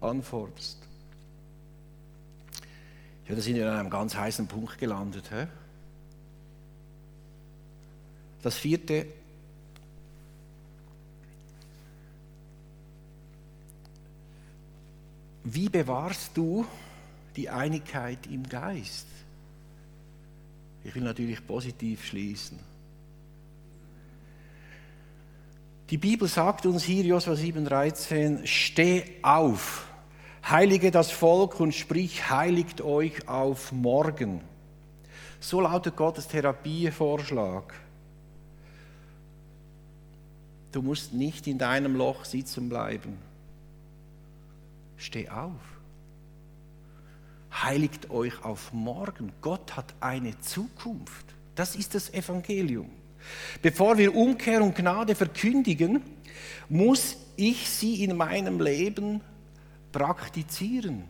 anforderst? 0.00 0.78
Ja, 3.28 3.34
da 3.34 3.40
sind 3.40 3.56
wir 3.56 3.70
an 3.70 3.78
einem 3.78 3.90
ganz 3.90 4.14
heißen 4.14 4.46
Punkt 4.46 4.78
gelandet. 4.78 5.30
He? 5.30 5.46
Das 8.42 8.56
vierte, 8.56 9.06
wie 15.44 15.68
bewahrst 15.68 16.30
du 16.34 16.66
die 17.36 17.50
Einigkeit 17.50 18.26
im 18.26 18.48
Geist? 18.48 19.06
Ich 20.82 20.94
will 20.94 21.02
natürlich 21.02 21.46
positiv 21.46 22.04
schließen. 22.04 22.58
Die 25.90 25.98
Bibel 25.98 26.28
sagt 26.28 26.64
uns 26.64 26.82
hier, 26.82 27.04
Josua 27.04 27.34
7,13, 27.34 28.46
steh 28.46 29.04
auf, 29.22 29.86
heilige 30.48 30.90
das 30.90 31.10
Volk 31.10 31.60
und 31.60 31.74
sprich, 31.74 32.30
heiligt 32.30 32.80
euch 32.80 33.28
auf 33.28 33.70
morgen. 33.70 34.40
So 35.40 35.60
lautet 35.60 35.94
Gottes 35.94 36.26
Therapievorschlag. 36.26 37.74
Du 40.72 40.80
musst 40.80 41.12
nicht 41.12 41.46
in 41.46 41.58
deinem 41.58 41.96
Loch 41.96 42.24
sitzen 42.24 42.70
bleiben. 42.70 43.18
Steh 44.96 45.28
auf. 45.28 45.60
Heiligt 47.62 48.10
euch 48.10 48.44
auf 48.44 48.72
morgen. 48.72 49.32
Gott 49.40 49.76
hat 49.76 49.94
eine 50.00 50.38
Zukunft. 50.40 51.26
Das 51.54 51.76
ist 51.76 51.94
das 51.94 52.12
Evangelium. 52.12 52.90
Bevor 53.62 53.96
wir 53.96 54.14
Umkehr 54.14 54.62
und 54.62 54.74
Gnade 54.74 55.14
verkündigen, 55.14 56.02
muss 56.68 57.16
ich 57.36 57.68
sie 57.68 58.02
in 58.04 58.16
meinem 58.16 58.60
Leben 58.60 59.20
praktizieren. 59.92 61.04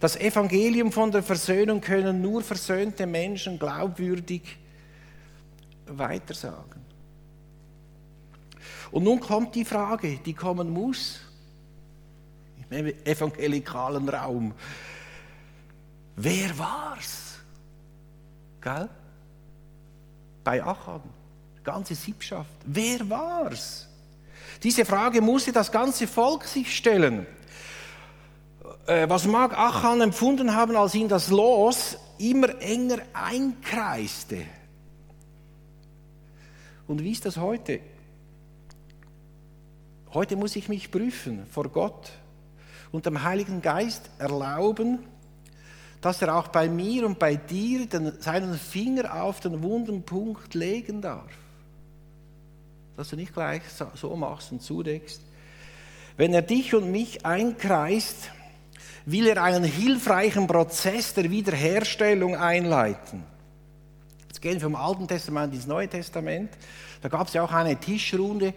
Das 0.00 0.16
Evangelium 0.16 0.92
von 0.92 1.10
der 1.10 1.22
Versöhnung 1.22 1.80
können 1.80 2.20
nur 2.20 2.42
versöhnte 2.42 3.06
Menschen 3.06 3.58
glaubwürdig 3.58 4.42
weitersagen. 5.86 6.82
Und 8.90 9.04
nun 9.04 9.20
kommt 9.20 9.54
die 9.54 9.64
Frage, 9.64 10.18
die 10.24 10.34
kommen 10.34 10.70
muss, 10.70 11.20
im 12.70 12.86
evangelikalen 13.04 14.08
Raum. 14.08 14.54
Wer 16.16 16.58
war's? 16.58 17.38
Gell? 18.60 18.88
Bei 20.42 20.62
Achan, 20.62 21.02
ganze 21.62 21.94
Siebschaft. 21.94 22.50
Wer 22.64 23.08
war's? 23.08 23.88
Diese 24.62 24.84
Frage 24.84 25.20
musste 25.20 25.52
das 25.52 25.70
ganze 25.70 26.06
Volk 26.06 26.44
sich 26.44 26.74
stellen. 26.74 27.26
Äh, 28.86 29.08
was 29.08 29.26
mag 29.26 29.56
Achan 29.58 30.00
empfunden 30.00 30.54
haben, 30.54 30.76
als 30.76 30.94
ihn 30.94 31.08
das 31.08 31.28
Los 31.30 31.96
immer 32.18 32.60
enger 32.60 32.98
einkreiste? 33.12 34.44
Und 36.86 37.02
wie 37.02 37.12
ist 37.12 37.24
das 37.24 37.36
heute? 37.36 37.80
Heute 40.12 40.36
muss 40.36 40.54
ich 40.54 40.68
mich 40.68 40.90
prüfen 40.90 41.46
vor 41.50 41.68
Gott 41.68 42.12
und 42.94 43.06
dem 43.06 43.24
Heiligen 43.24 43.60
Geist 43.60 44.08
erlauben, 44.18 45.00
dass 46.00 46.22
er 46.22 46.36
auch 46.36 46.46
bei 46.46 46.68
mir 46.68 47.04
und 47.04 47.18
bei 47.18 47.34
dir 47.34 47.86
den, 47.86 48.12
seinen 48.20 48.54
Finger 48.54 49.20
auf 49.20 49.40
den 49.40 49.64
wunden 49.64 50.04
Punkt 50.04 50.54
legen 50.54 51.02
darf. 51.02 51.28
Dass 52.96 53.08
du 53.08 53.16
nicht 53.16 53.34
gleich 53.34 53.62
so 53.94 54.14
machst 54.14 54.52
und 54.52 54.62
zudeckst. 54.62 55.20
Wenn 56.16 56.32
er 56.32 56.42
dich 56.42 56.72
und 56.72 56.92
mich 56.92 57.26
einkreist, 57.26 58.30
will 59.06 59.26
er 59.26 59.42
einen 59.42 59.64
hilfreichen 59.64 60.46
Prozess 60.46 61.14
der 61.14 61.32
Wiederherstellung 61.32 62.36
einleiten. 62.36 63.24
Jetzt 64.28 64.40
gehen 64.40 64.52
wir 64.52 64.60
vom 64.60 64.76
Alten 64.76 65.08
Testament 65.08 65.52
ins 65.52 65.66
Neue 65.66 65.88
Testament. 65.88 66.52
Da 67.02 67.08
gab 67.08 67.26
es 67.26 67.32
ja 67.32 67.42
auch 67.42 67.50
eine 67.50 67.74
Tischrunde, 67.74 68.54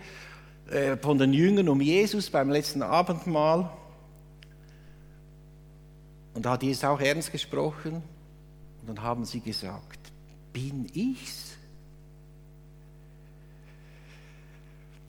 äh, 0.69 0.95
von 0.97 1.17
den 1.17 1.33
Jüngern 1.33 1.69
um 1.69 1.81
Jesus 1.81 2.29
beim 2.29 2.51
letzten 2.51 2.83
Abendmahl. 2.83 3.71
Und 6.37 6.45
da 6.45 6.51
hat 6.51 6.61
Jesus 6.61 6.83
auch 6.83 6.99
ernst 6.99 7.31
gesprochen. 7.31 7.95
Und 7.95 8.87
dann 8.87 9.01
haben 9.01 9.25
sie 9.25 9.39
gesagt, 9.39 9.97
bin 10.53 10.87
ich's? 10.93 11.57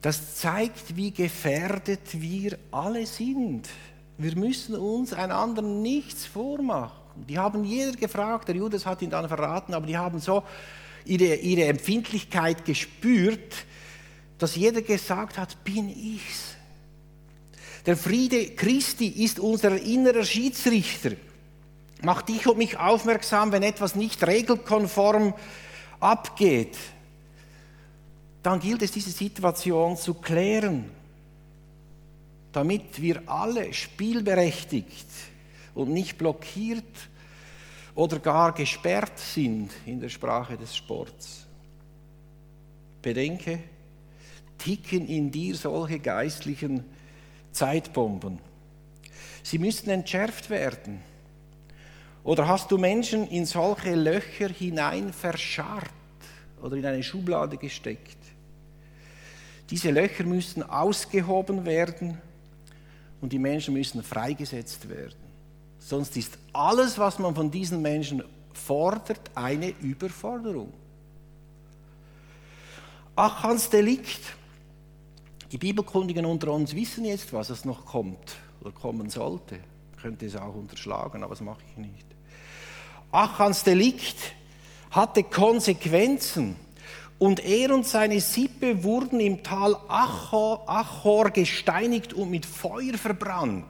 Das 0.00 0.36
zeigt, 0.36 0.96
wie 0.96 1.10
gefährdet 1.10 2.22
wir 2.22 2.56
alle 2.70 3.04
sind. 3.04 3.68
Wir 4.16 4.36
müssen 4.36 4.74
uns 4.74 5.12
einander 5.12 5.60
nichts 5.60 6.24
vormachen. 6.24 7.26
Die 7.28 7.38
haben 7.38 7.62
jeder 7.62 7.92
gefragt, 7.92 8.48
der 8.48 8.56
Judas 8.56 8.86
hat 8.86 9.02
ihn 9.02 9.10
dann 9.10 9.28
verraten, 9.28 9.74
aber 9.74 9.86
die 9.86 9.98
haben 9.98 10.20
so 10.20 10.44
ihre, 11.04 11.34
ihre 11.34 11.68
Empfindlichkeit 11.68 12.64
gespürt, 12.64 13.66
dass 14.38 14.56
jeder 14.56 14.80
gesagt 14.80 15.36
hat, 15.36 15.62
bin 15.62 15.90
ich's. 15.90 16.56
Der 17.88 17.96
Friede 17.96 18.50
Christi 18.50 19.06
ist 19.06 19.40
unser 19.40 19.80
innerer 19.80 20.22
Schiedsrichter. 20.22 21.12
Macht 22.02 22.28
dich 22.28 22.46
und 22.46 22.58
mich 22.58 22.76
aufmerksam, 22.76 23.50
wenn 23.50 23.62
etwas 23.62 23.94
nicht 23.94 24.26
regelkonform 24.26 25.32
abgeht. 25.98 26.76
Dann 28.42 28.60
gilt 28.60 28.82
es, 28.82 28.92
diese 28.92 29.10
Situation 29.10 29.96
zu 29.96 30.12
klären, 30.12 30.90
damit 32.52 33.00
wir 33.00 33.22
alle 33.24 33.72
spielberechtigt 33.72 35.08
und 35.74 35.88
nicht 35.88 36.18
blockiert 36.18 36.84
oder 37.94 38.18
gar 38.18 38.52
gesperrt 38.52 39.18
sind 39.18 39.70
in 39.86 39.98
der 39.98 40.10
Sprache 40.10 40.58
des 40.58 40.76
Sports. 40.76 41.46
Bedenke, 43.00 43.60
ticken 44.58 45.08
in 45.08 45.30
dir 45.30 45.54
solche 45.54 46.00
geistlichen 46.00 46.84
Zeitbomben. 47.58 48.38
Sie 49.42 49.58
müssen 49.58 49.90
entschärft 49.90 50.48
werden. 50.48 51.00
Oder 52.22 52.46
hast 52.46 52.70
du 52.70 52.78
Menschen 52.78 53.26
in 53.28 53.46
solche 53.46 53.96
Löcher 53.96 54.48
hinein 54.48 55.12
verscharrt 55.12 55.90
oder 56.62 56.76
in 56.76 56.86
eine 56.86 57.02
Schublade 57.02 57.56
gesteckt? 57.56 58.16
Diese 59.70 59.90
Löcher 59.90 60.22
müssen 60.22 60.62
ausgehoben 60.62 61.64
werden 61.64 62.18
und 63.20 63.32
die 63.32 63.40
Menschen 63.40 63.74
müssen 63.74 64.04
freigesetzt 64.04 64.88
werden. 64.88 65.18
Sonst 65.80 66.16
ist 66.16 66.38
alles, 66.52 66.96
was 66.96 67.18
man 67.18 67.34
von 67.34 67.50
diesen 67.50 67.82
Menschen 67.82 68.22
fordert, 68.52 69.30
eine 69.34 69.70
Überforderung. 69.80 70.72
Achans 73.16 73.68
Delikt 73.68 74.37
die 75.52 75.58
Bibelkundigen 75.58 76.24
unter 76.24 76.52
uns 76.52 76.74
wissen 76.74 77.04
jetzt, 77.04 77.32
was 77.32 77.50
es 77.50 77.64
noch 77.64 77.86
kommt 77.86 78.36
oder 78.60 78.70
kommen 78.70 79.10
sollte. 79.10 79.58
Ich 79.96 80.02
könnte 80.02 80.26
es 80.26 80.36
auch 80.36 80.54
unterschlagen, 80.54 81.22
aber 81.22 81.34
das 81.34 81.40
mache 81.40 81.62
ich 81.70 81.76
nicht. 81.76 82.06
Achans 83.10 83.64
Delikt 83.64 84.16
hatte 84.90 85.24
Konsequenzen 85.24 86.56
und 87.18 87.40
er 87.40 87.74
und 87.74 87.86
seine 87.86 88.20
Sippe 88.20 88.84
wurden 88.84 89.20
im 89.20 89.42
Tal 89.42 89.76
Achor, 89.88 90.68
Achor 90.68 91.30
gesteinigt 91.30 92.12
und 92.12 92.30
mit 92.30 92.46
Feuer 92.46 92.94
verbrannt. 92.94 93.64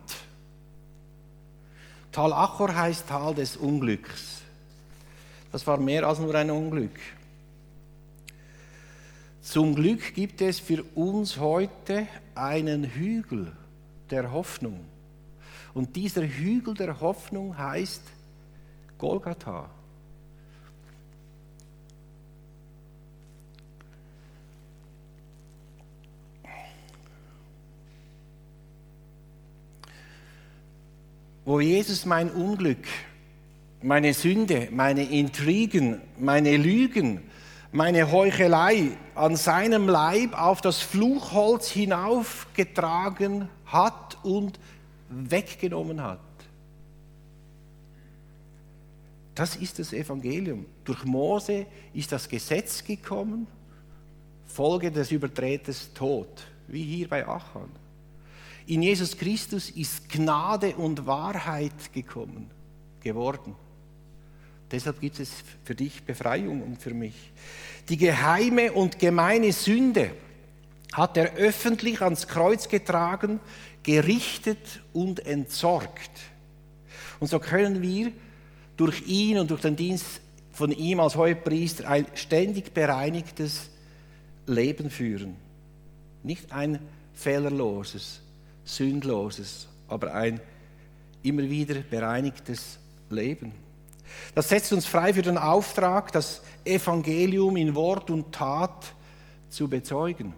Tal 2.13 2.33
Achor 2.33 2.75
heißt 2.75 3.09
Tal 3.09 3.35
des 3.35 3.57
Unglücks. 3.57 4.43
Das 5.53 5.67
war 5.67 5.79
mehr 5.79 6.07
als 6.07 6.19
nur 6.19 6.35
ein 6.35 6.51
Unglück. 6.51 6.99
Zum 9.51 9.75
Glück 9.75 10.13
gibt 10.13 10.43
es 10.43 10.61
für 10.61 10.83
uns 10.95 11.39
heute 11.39 12.07
einen 12.35 12.85
Hügel 12.85 13.51
der 14.11 14.31
Hoffnung. 14.31 14.85
Und 15.73 15.97
dieser 15.97 16.21
Hügel 16.21 16.75
der 16.75 17.01
Hoffnung 17.01 17.57
heißt 17.57 18.03
Golgatha. 18.99 19.71
wo 31.47 31.61
Jesus 31.61 32.05
mein 32.05 32.31
Unglück, 32.31 32.87
meine 33.81 34.13
Sünde, 34.13 34.69
meine 34.71 35.05
Intrigen, 35.05 36.03
meine 36.19 36.59
Lügen, 36.59 37.23
meine 37.73 38.11
Heuchelei 38.11 38.97
an 39.15 39.37
seinem 39.37 39.89
Leib 39.89 40.41
auf 40.41 40.61
das 40.61 40.81
Fluchholz 40.81 41.69
hinaufgetragen 41.69 43.49
hat 43.67 44.17
und 44.23 44.59
weggenommen 45.11 46.03
hat. 46.03 46.21
Das 49.35 49.55
ist 49.57 49.79
das 49.79 49.93
Evangelium. 49.93 50.67
Durch 50.85 51.05
Mose 51.05 51.67
ist 51.93 52.11
das 52.11 52.29
Gesetz 52.29 52.83
gekommen, 52.83 53.47
Folge 54.47 54.91
des 54.91 55.13
Übertreters 55.13 55.93
Tod, 55.95 56.29
wie 56.67 56.83
hier 56.83 57.09
bei 57.09 57.27
Achan. 57.27 57.71
In 58.67 58.83
Jesus 58.83 59.17
Christus 59.17 59.71
ist 59.71 60.09
Gnade 60.09 60.75
und 60.75 61.07
Wahrheit 61.07 61.93
gekommen, 61.93 62.51
geworden. 63.01 63.55
Deshalb 64.71 65.01
gibt 65.01 65.19
es 65.21 65.31
für 65.65 65.75
dich 65.75 66.03
Befreiung 66.03 66.63
und 66.63 66.81
für 66.81 66.93
mich. 66.93 67.15
Die 67.89 67.97
geheime 67.97 68.73
und 68.73 68.99
gemeine 68.99 69.53
Sünde 69.53 70.11
hat 70.93 71.17
er 71.17 71.35
öffentlich 71.35 72.03
ans 72.03 72.29
Kreuz 72.29 72.69
getragen, 72.69 73.41
gerichtet 73.83 74.83
und 74.93 75.25
entsorgt. 75.27 76.11
Und 77.21 77.29
so 77.29 77.39
können 77.39 77.83
wir 77.83 78.13
durch 78.77 79.07
ihn 79.07 79.39
und 79.39 79.51
durch 79.51 79.63
den 79.63 79.77
Dienst 79.77 80.21
von 80.53 80.73
ihm 80.73 81.01
als 81.01 81.17
Hohepriester 81.17 81.89
ein 81.89 82.07
ständig 82.15 82.75
bereinigtes 82.75 83.71
Leben 84.47 84.91
führen. 84.91 85.37
Nicht 86.23 86.53
ein 86.53 86.79
fehlerloses, 87.15 88.21
sündloses, 88.65 89.69
aber 89.89 90.15
ein 90.15 90.41
immer 91.23 91.43
wieder 91.43 91.77
bereinigtes 91.81 92.79
Leben. 93.11 93.53
Das 94.35 94.49
setzt 94.49 94.73
uns 94.73 94.87
frei 94.87 95.15
für 95.15 95.23
den 95.23 95.39
Auftrag, 95.39 96.13
das 96.13 96.43
Evangelium 96.65 97.57
in 97.57 97.75
Wort 97.75 98.11
und 98.11 98.33
Tat 98.33 98.93
zu 99.49 99.69
bezeugen. 99.69 100.35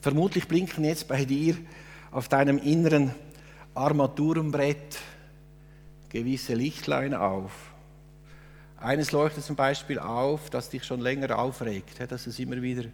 Vermutlich 0.00 0.48
blinken 0.48 0.84
jetzt 0.84 1.08
bei 1.08 1.24
dir 1.24 1.56
auf 2.10 2.28
deinem 2.28 2.58
inneren 2.58 3.14
Armaturenbrett 3.74 4.98
gewisse 6.08 6.54
Lichtlein 6.54 7.12
auf. 7.14 7.52
Eines 8.78 9.12
leuchtet 9.12 9.44
zum 9.44 9.56
Beispiel 9.56 9.98
auf, 9.98 10.50
das 10.50 10.70
dich 10.70 10.84
schon 10.84 11.00
länger 11.00 11.38
aufregt, 11.38 12.00
dass 12.10 12.26
es 12.26 12.38
immer 12.38 12.60
wieder 12.62 12.84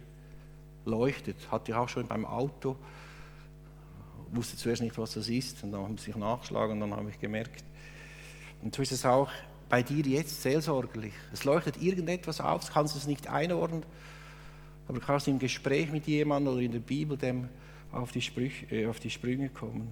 leuchtet. 0.85 1.35
Hatte 1.51 1.71
ich 1.71 1.77
auch 1.77 1.89
schon 1.89 2.07
beim 2.07 2.25
Auto. 2.25 2.75
Wusste 4.31 4.57
zuerst 4.57 4.81
nicht, 4.81 4.97
was 4.97 5.13
das 5.13 5.29
ist, 5.29 5.63
und 5.63 5.71
dann 5.71 5.83
habe 5.83 5.95
ich 5.95 6.15
nachgeschlagen 6.15 6.81
und 6.81 6.89
dann 6.89 6.97
habe 6.97 7.09
ich 7.09 7.19
gemerkt. 7.19 7.63
Und 8.63 8.73
so 8.73 8.81
ist 8.81 8.93
es 8.93 9.05
auch 9.05 9.29
bei 9.69 9.83
dir 9.83 10.05
jetzt 10.05 10.41
seelsorgerlich. 10.41 11.13
Es 11.33 11.43
leuchtet 11.43 11.81
irgendetwas 11.81 12.39
auf, 12.39 12.65
du 12.65 12.73
kannst 12.73 12.95
es 12.95 13.07
nicht 13.07 13.27
einordnen, 13.27 13.83
aber 14.87 14.99
du 14.99 15.05
kannst 15.05 15.27
im 15.27 15.39
Gespräch 15.39 15.91
mit 15.91 16.07
jemandem 16.07 16.53
oder 16.53 16.61
in 16.61 16.71
der 16.71 16.79
Bibel 16.79 17.17
dem 17.17 17.49
auf 17.91 18.11
die, 18.11 18.21
Sprüche, 18.21 18.65
äh, 18.73 18.87
auf 18.87 18.99
die 18.99 19.09
Sprünge 19.09 19.49
kommen. 19.49 19.91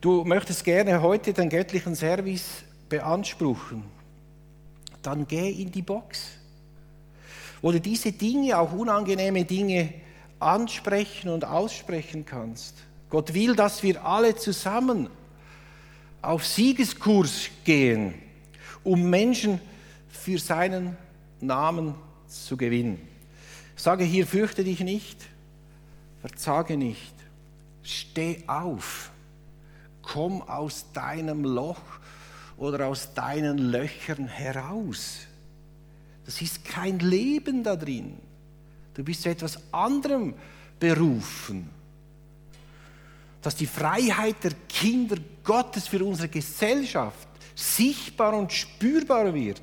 Du 0.00 0.24
möchtest 0.24 0.64
gerne 0.64 1.00
heute 1.02 1.32
den 1.32 1.48
göttlichen 1.48 1.94
Service 1.94 2.64
beanspruchen, 2.88 3.84
dann 5.02 5.26
geh 5.26 5.50
in 5.50 5.72
die 5.72 5.82
Box, 5.82 6.28
wo 7.60 7.72
du 7.72 7.80
diese 7.80 8.12
Dinge, 8.12 8.58
auch 8.58 8.72
unangenehme 8.72 9.44
Dinge, 9.44 9.94
ansprechen 10.38 11.28
und 11.28 11.44
aussprechen 11.44 12.24
kannst. 12.24 12.76
Gott 13.10 13.34
will, 13.34 13.54
dass 13.54 13.82
wir 13.82 14.04
alle 14.04 14.36
zusammen 14.36 15.08
auf 16.22 16.46
Siegeskurs 16.46 17.50
gehen, 17.64 18.14
um 18.82 19.10
Menschen 19.10 19.60
für 20.08 20.38
seinen 20.38 20.96
Namen 21.40 21.94
zu 22.26 22.56
gewinnen. 22.56 23.00
Ich 23.76 23.82
sage 23.82 24.04
hier, 24.04 24.26
fürchte 24.26 24.64
dich 24.64 24.80
nicht, 24.80 25.18
verzage 26.20 26.76
nicht, 26.76 27.14
steh 27.82 28.44
auf 28.46 29.12
komm 30.02 30.42
aus 30.42 30.92
deinem 30.92 31.44
Loch 31.44 31.80
oder 32.56 32.88
aus 32.88 33.14
deinen 33.14 33.58
Löchern 33.58 34.26
heraus. 34.26 35.20
Das 36.26 36.42
ist 36.42 36.64
kein 36.64 36.98
Leben 36.98 37.64
da 37.64 37.76
drin. 37.76 38.18
Du 38.94 39.02
bist 39.02 39.22
zu 39.22 39.30
etwas 39.30 39.58
anderem 39.72 40.34
berufen. 40.78 41.70
Dass 43.42 43.56
die 43.56 43.66
Freiheit 43.66 44.36
der 44.42 44.52
Kinder 44.68 45.16
Gottes 45.44 45.88
für 45.88 46.04
unsere 46.04 46.28
Gesellschaft 46.28 47.28
sichtbar 47.54 48.34
und 48.34 48.52
spürbar 48.52 49.34
wird. 49.34 49.60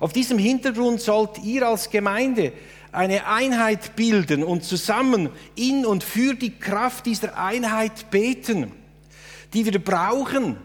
Auf 0.00 0.12
diesem 0.12 0.38
Hintergrund 0.38 1.00
sollt 1.00 1.38
ihr 1.42 1.66
als 1.68 1.90
Gemeinde 1.90 2.52
eine 2.92 3.26
Einheit 3.26 3.96
bilden 3.96 4.42
und 4.42 4.64
zusammen 4.64 5.30
in 5.56 5.84
und 5.84 6.04
für 6.04 6.34
die 6.34 6.56
Kraft 6.58 7.06
dieser 7.06 7.36
Einheit 7.36 8.10
beten 8.10 8.72
die 9.54 9.64
wir 9.64 9.78
brauchen. 9.82 10.56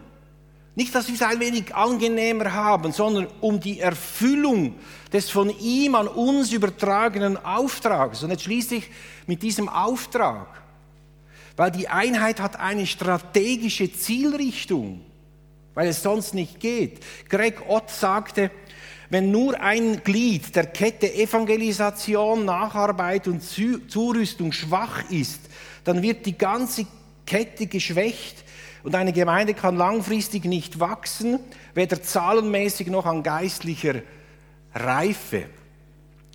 Nicht, 0.74 0.94
dass 0.94 1.08
wir 1.08 1.14
es 1.14 1.22
ein 1.22 1.40
wenig 1.40 1.74
angenehmer 1.74 2.52
haben, 2.52 2.92
sondern 2.92 3.28
um 3.40 3.60
die 3.60 3.80
Erfüllung 3.80 4.74
des 5.12 5.30
von 5.30 5.50
ihm 5.60 5.94
an 5.94 6.08
uns 6.08 6.52
übertragenen 6.52 7.36
Auftrags. 7.36 8.22
Und 8.22 8.30
jetzt 8.30 8.44
schließe 8.44 8.76
ich 8.76 8.90
mit 9.26 9.42
diesem 9.42 9.68
Auftrag, 9.68 10.59
weil 11.60 11.70
die 11.70 11.88
Einheit 11.88 12.40
hat 12.40 12.58
eine 12.58 12.86
strategische 12.86 13.92
Zielrichtung, 13.92 15.02
weil 15.74 15.88
es 15.88 16.02
sonst 16.02 16.32
nicht 16.32 16.58
geht. 16.58 17.00
Greg 17.28 17.68
Ott 17.68 17.90
sagte, 17.90 18.50
wenn 19.10 19.30
nur 19.30 19.60
ein 19.60 20.02
Glied 20.02 20.56
der 20.56 20.64
Kette 20.64 21.12
Evangelisation, 21.12 22.46
Nacharbeit 22.46 23.28
und 23.28 23.42
Zurüstung 23.42 24.52
schwach 24.52 25.10
ist, 25.10 25.50
dann 25.84 26.00
wird 26.00 26.24
die 26.24 26.38
ganze 26.38 26.86
Kette 27.26 27.66
geschwächt 27.66 28.42
und 28.82 28.94
eine 28.94 29.12
Gemeinde 29.12 29.52
kann 29.52 29.76
langfristig 29.76 30.46
nicht 30.46 30.80
wachsen, 30.80 31.40
weder 31.74 32.02
zahlenmäßig 32.02 32.86
noch 32.86 33.04
an 33.04 33.22
geistlicher 33.22 33.96
Reife. 34.74 35.44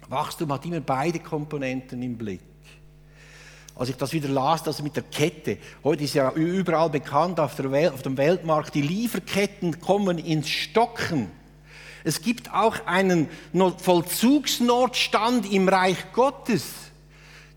Wachstum 0.07 0.53
hat 0.53 0.65
immer 0.65 0.81
beide 0.81 1.17
Komponenten 1.17 2.03
im 2.03 2.15
Blick. 2.15 2.41
Als 3.75 3.89
ich 3.89 3.97
das 3.97 4.13
wieder 4.13 4.29
las, 4.29 4.63
das 4.63 4.81
mit 4.81 4.95
der 4.95 5.03
Kette. 5.03 5.57
Heute 5.83 6.05
ist 6.05 6.13
ja 6.13 6.31
überall 6.31 6.89
bekannt 6.89 7.39
auf, 7.41 7.57
Welt, 7.59 7.93
auf 7.93 8.03
dem 8.03 8.15
Weltmarkt, 8.15 8.73
die 8.73 8.81
Lieferketten 8.81 9.81
kommen 9.81 10.17
ins 10.17 10.49
Stocken. 10.49 11.29
Es 12.05 12.21
gibt 12.21 12.53
auch 12.53 12.85
einen 12.85 13.27
Vollzugsnotstand 13.53 15.51
im 15.51 15.67
Reich 15.67 15.97
Gottes. 16.13 16.65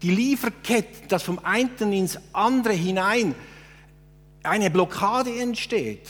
Die 0.02 0.11
Lieferketten, 0.11 1.07
das 1.09 1.22
vom 1.22 1.38
einen 1.44 1.92
ins 1.92 2.18
andere 2.33 2.74
hinein 2.74 3.35
eine 4.42 4.70
Blockade 4.70 5.31
entsteht, 5.38 6.09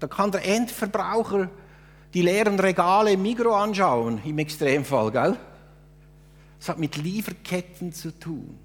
da 0.00 0.06
kann 0.06 0.32
der 0.32 0.44
Endverbraucher 0.44 1.50
die 2.12 2.22
leeren 2.22 2.58
Regale 2.58 3.12
im 3.12 3.22
Mikro 3.22 3.54
anschauen, 3.54 4.20
im 4.24 4.38
Extremfall, 4.38 5.10
gell? 5.10 5.36
Das 6.58 6.68
hat 6.70 6.78
mit 6.78 6.96
Lieferketten 6.96 7.92
zu 7.92 8.18
tun. 8.18 8.58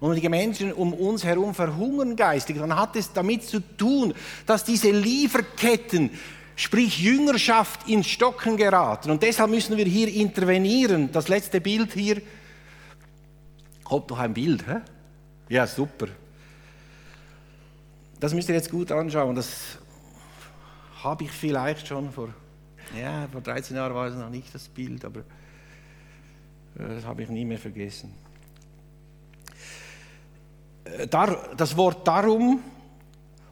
Und 0.00 0.16
die 0.16 0.28
Menschen 0.30 0.72
um 0.72 0.94
uns 0.94 1.24
herum 1.24 1.54
verhungern 1.54 2.16
geistig, 2.16 2.56
dann 2.58 2.74
hat 2.74 2.96
es 2.96 3.12
damit 3.12 3.44
zu 3.44 3.60
tun, 3.60 4.14
dass 4.46 4.64
diese 4.64 4.90
Lieferketten, 4.90 6.10
sprich 6.56 6.98
Jüngerschaft, 6.98 7.86
ins 7.86 8.08
Stocken 8.08 8.56
geraten. 8.56 9.10
Und 9.10 9.22
deshalb 9.22 9.50
müssen 9.50 9.76
wir 9.76 9.84
hier 9.84 10.08
intervenieren. 10.08 11.12
Das 11.12 11.28
letzte 11.28 11.60
Bild 11.60 11.92
hier. 11.92 12.22
Kommt 13.84 14.08
noch 14.08 14.18
ein 14.18 14.32
Bild, 14.32 14.66
hä? 14.66 14.76
Ja, 15.50 15.66
super. 15.66 16.06
Das 18.18 18.32
müsst 18.32 18.48
ihr 18.48 18.54
jetzt 18.54 18.70
gut 18.70 18.90
anschauen. 18.92 19.34
Das 19.36 19.78
habe 21.02 21.24
ich 21.24 21.30
vielleicht 21.30 21.86
schon 21.86 22.10
vor, 22.10 22.28
ja, 22.98 23.28
vor 23.30 23.40
13 23.40 23.76
Jahren 23.76 23.94
war 23.94 24.06
es 24.06 24.14
noch 24.14 24.30
nicht 24.30 24.54
das 24.54 24.68
Bild, 24.68 25.04
aber 25.04 25.20
äh, 26.78 26.88
das 26.94 27.04
habe 27.04 27.22
ich 27.22 27.28
nie 27.28 27.44
mehr 27.44 27.58
vergessen. 27.58 28.14
Äh, 30.84 31.06
das 31.56 31.76
Wort 31.76 32.06
darum, 32.06 32.60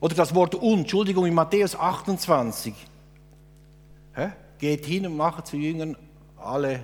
oder 0.00 0.14
das 0.14 0.34
Wort 0.34 0.54
und, 0.54 0.80
Entschuldigung, 0.80 1.26
in 1.26 1.34
Matthäus 1.34 1.74
28, 1.74 2.74
hä? 4.14 4.28
geht 4.58 4.86
hin 4.86 5.06
und 5.06 5.16
macht 5.16 5.46
zu 5.46 5.56
Jüngern 5.56 5.96
alle 6.36 6.80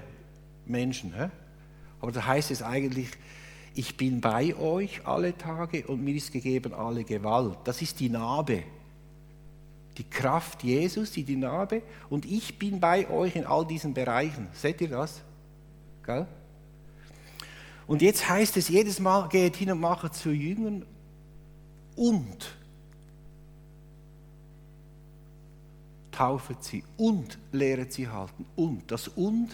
Menschen. 0.67 1.15
Hä? 1.15 1.29
Aber 2.01 2.13
da 2.13 2.27
heißt 2.27 2.51
es 2.51 2.63
eigentlich, 2.63 3.09
ich 3.75 3.97
bin 3.97 4.21
bei 4.21 4.55
euch 4.57 5.07
alle 5.07 5.37
Tage 5.37 5.87
und 5.87 6.03
mir 6.03 6.15
ist 6.15 6.33
gegeben 6.33 6.75
alle 6.75 7.05
Gewalt. 7.05 7.59
Das 7.65 7.83
ist 7.83 7.99
die 7.99 8.09
Narbe. 8.09 8.63
Die 9.99 10.05
Kraft 10.05 10.63
Jesus, 10.63 11.13
die, 11.13 11.25
die 11.25 11.37
Narbe. 11.37 11.83
Und 12.11 12.25
ich 12.25 12.59
bin 12.59 12.81
bei 12.81 13.09
euch 13.09 13.37
in 13.37 13.47
all 13.47 13.67
diesen 13.67 13.95
Bereichen. 13.95 14.49
Seht 14.53 14.81
ihr 14.81 14.89
das? 14.89 15.23
Gell? 16.05 16.27
Und 17.87 18.03
jetzt 18.03 18.28
heißt 18.28 18.57
es 18.57 18.68
jedes 18.68 18.99
Mal, 18.99 19.28
geht 19.28 19.57
hin 19.57 19.70
und 19.70 19.80
macht 19.80 20.14
zu 20.14 20.30
Jüngern 20.30 20.85
und 21.97 22.57
taufet 26.11 26.62
sie 26.62 26.85
und 26.97 27.39
lehret 27.53 27.93
sie 27.93 28.09
halten. 28.09 28.47
Und 28.57 28.91
das 28.91 29.09
und 29.09 29.49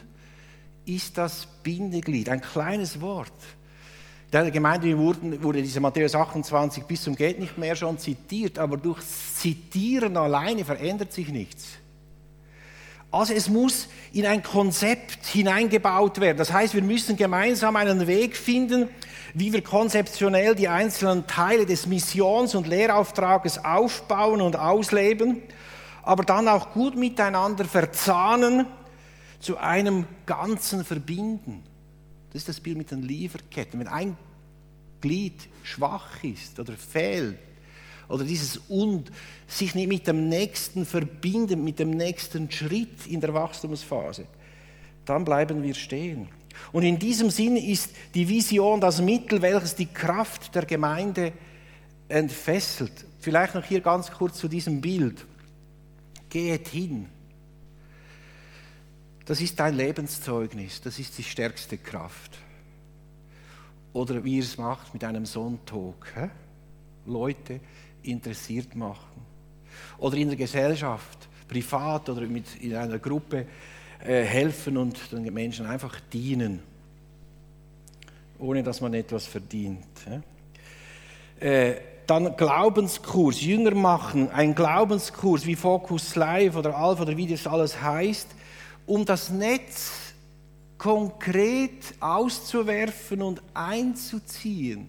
ist 0.86 1.18
das 1.18 1.46
Bindeglied, 1.62 2.28
ein 2.28 2.40
kleines 2.40 3.00
Wort. 3.00 3.32
In 4.32 4.38
der 4.38 4.50
Gemeinde 4.52 4.96
wurden, 4.96 5.42
wurde 5.42 5.60
diese 5.60 5.80
Matthäus 5.80 6.14
28 6.14 6.84
bis 6.84 7.02
zum 7.02 7.16
Geht 7.16 7.40
nicht 7.40 7.58
mehr 7.58 7.74
schon 7.74 7.98
zitiert, 7.98 8.60
aber 8.60 8.76
durch 8.76 9.00
Zitieren 9.02 10.16
alleine 10.16 10.64
verändert 10.64 11.12
sich 11.12 11.28
nichts. 11.30 11.66
Also 13.10 13.34
es 13.34 13.48
muss 13.48 13.88
in 14.12 14.26
ein 14.26 14.42
Konzept 14.42 15.26
hineingebaut 15.26 16.20
werden. 16.20 16.38
Das 16.38 16.52
heißt, 16.52 16.74
wir 16.74 16.82
müssen 16.82 17.16
gemeinsam 17.16 17.74
einen 17.76 18.06
Weg 18.06 18.36
finden, 18.36 18.88
wie 19.34 19.52
wir 19.52 19.62
konzeptionell 19.62 20.54
die 20.54 20.68
einzelnen 20.68 21.26
Teile 21.26 21.66
des 21.66 21.86
Missions- 21.86 22.54
und 22.54 22.66
Lehrauftrages 22.66 23.64
aufbauen 23.64 24.40
und 24.40 24.56
ausleben, 24.56 25.42
aber 26.02 26.24
dann 26.24 26.48
auch 26.48 26.72
gut 26.72 26.96
miteinander 26.96 27.64
verzahnen, 27.64 28.66
zu 29.40 29.56
einem 29.56 30.06
Ganzen 30.26 30.84
verbinden. 30.84 31.62
Das 32.32 32.42
ist 32.42 32.48
das 32.48 32.60
Bild 32.60 32.76
mit 32.76 32.90
den 32.90 33.02
Lieferketten. 33.02 33.80
Wenn 33.80 33.88
ein 33.88 34.16
Glied 35.00 35.48
schwach 35.62 36.22
ist 36.22 36.60
oder 36.60 36.74
fehlt, 36.74 37.38
oder 38.10 38.24
dieses 38.24 38.58
und 38.68 39.10
sich 39.46 39.74
nicht 39.74 39.88
mit 39.88 40.06
dem 40.06 40.28
nächsten 40.28 40.84
verbinden, 40.84 41.64
mit 41.64 41.78
dem 41.78 41.90
nächsten 41.90 42.50
Schritt 42.50 43.06
in 43.06 43.20
der 43.20 43.32
Wachstumsphase, 43.32 44.26
dann 45.04 45.24
bleiben 45.24 45.62
wir 45.62 45.74
stehen. 45.74 46.28
Und 46.72 46.82
in 46.82 46.98
diesem 46.98 47.30
Sinn 47.30 47.56
ist 47.56 47.90
die 48.14 48.28
Vision 48.28 48.80
das 48.80 49.00
Mittel, 49.00 49.40
welches 49.40 49.74
die 49.74 49.86
Kraft 49.86 50.54
der 50.54 50.66
Gemeinde 50.66 51.32
entfesselt. 52.08 53.06
Vielleicht 53.20 53.54
noch 53.54 53.64
hier 53.64 53.80
ganz 53.80 54.10
kurz 54.10 54.38
zu 54.38 54.48
diesem 54.48 54.80
Bild. 54.80 55.24
Geht 56.28 56.68
hin. 56.68 57.08
Das 59.24 59.40
ist 59.40 59.60
dein 59.60 59.76
Lebenszeugnis, 59.76 60.80
das 60.80 60.98
ist 60.98 61.16
die 61.16 61.22
stärkste 61.22 61.78
Kraft. 61.78 62.36
Oder 63.92 64.24
wie 64.24 64.36
ihr 64.36 64.42
es 64.42 64.58
macht 64.58 64.92
mit 64.92 65.04
einem 65.04 65.26
Sonntag. 65.26 66.30
Leute 67.06 67.60
interessiert 68.02 68.74
machen. 68.74 69.20
Oder 69.98 70.16
in 70.16 70.28
der 70.28 70.36
Gesellschaft, 70.36 71.28
privat 71.48 72.08
oder 72.08 72.22
mit, 72.22 72.56
in 72.60 72.74
einer 72.74 72.98
Gruppe 72.98 73.46
äh, 74.04 74.22
helfen 74.22 74.76
und 74.76 75.12
den 75.12 75.32
Menschen 75.32 75.66
einfach 75.66 75.98
dienen, 76.12 76.60
ohne 78.38 78.62
dass 78.62 78.80
man 78.80 78.94
etwas 78.94 79.26
verdient. 79.26 79.84
Äh, 81.38 81.74
dann 82.06 82.36
Glaubenskurs, 82.36 83.40
Jünger 83.40 83.74
machen, 83.74 84.30
ein 84.30 84.54
Glaubenskurs 84.54 85.46
wie 85.46 85.54
Focus 85.54 86.16
Live 86.16 86.56
oder 86.56 86.76
Alpha 86.76 87.02
oder 87.02 87.16
wie 87.16 87.26
das 87.26 87.46
alles 87.46 87.80
heißt, 87.80 88.28
um 88.86 89.04
das 89.04 89.30
Netz 89.30 89.92
konkret 90.76 91.94
auszuwerfen 92.00 93.22
und 93.22 93.42
einzuziehen. 93.52 94.88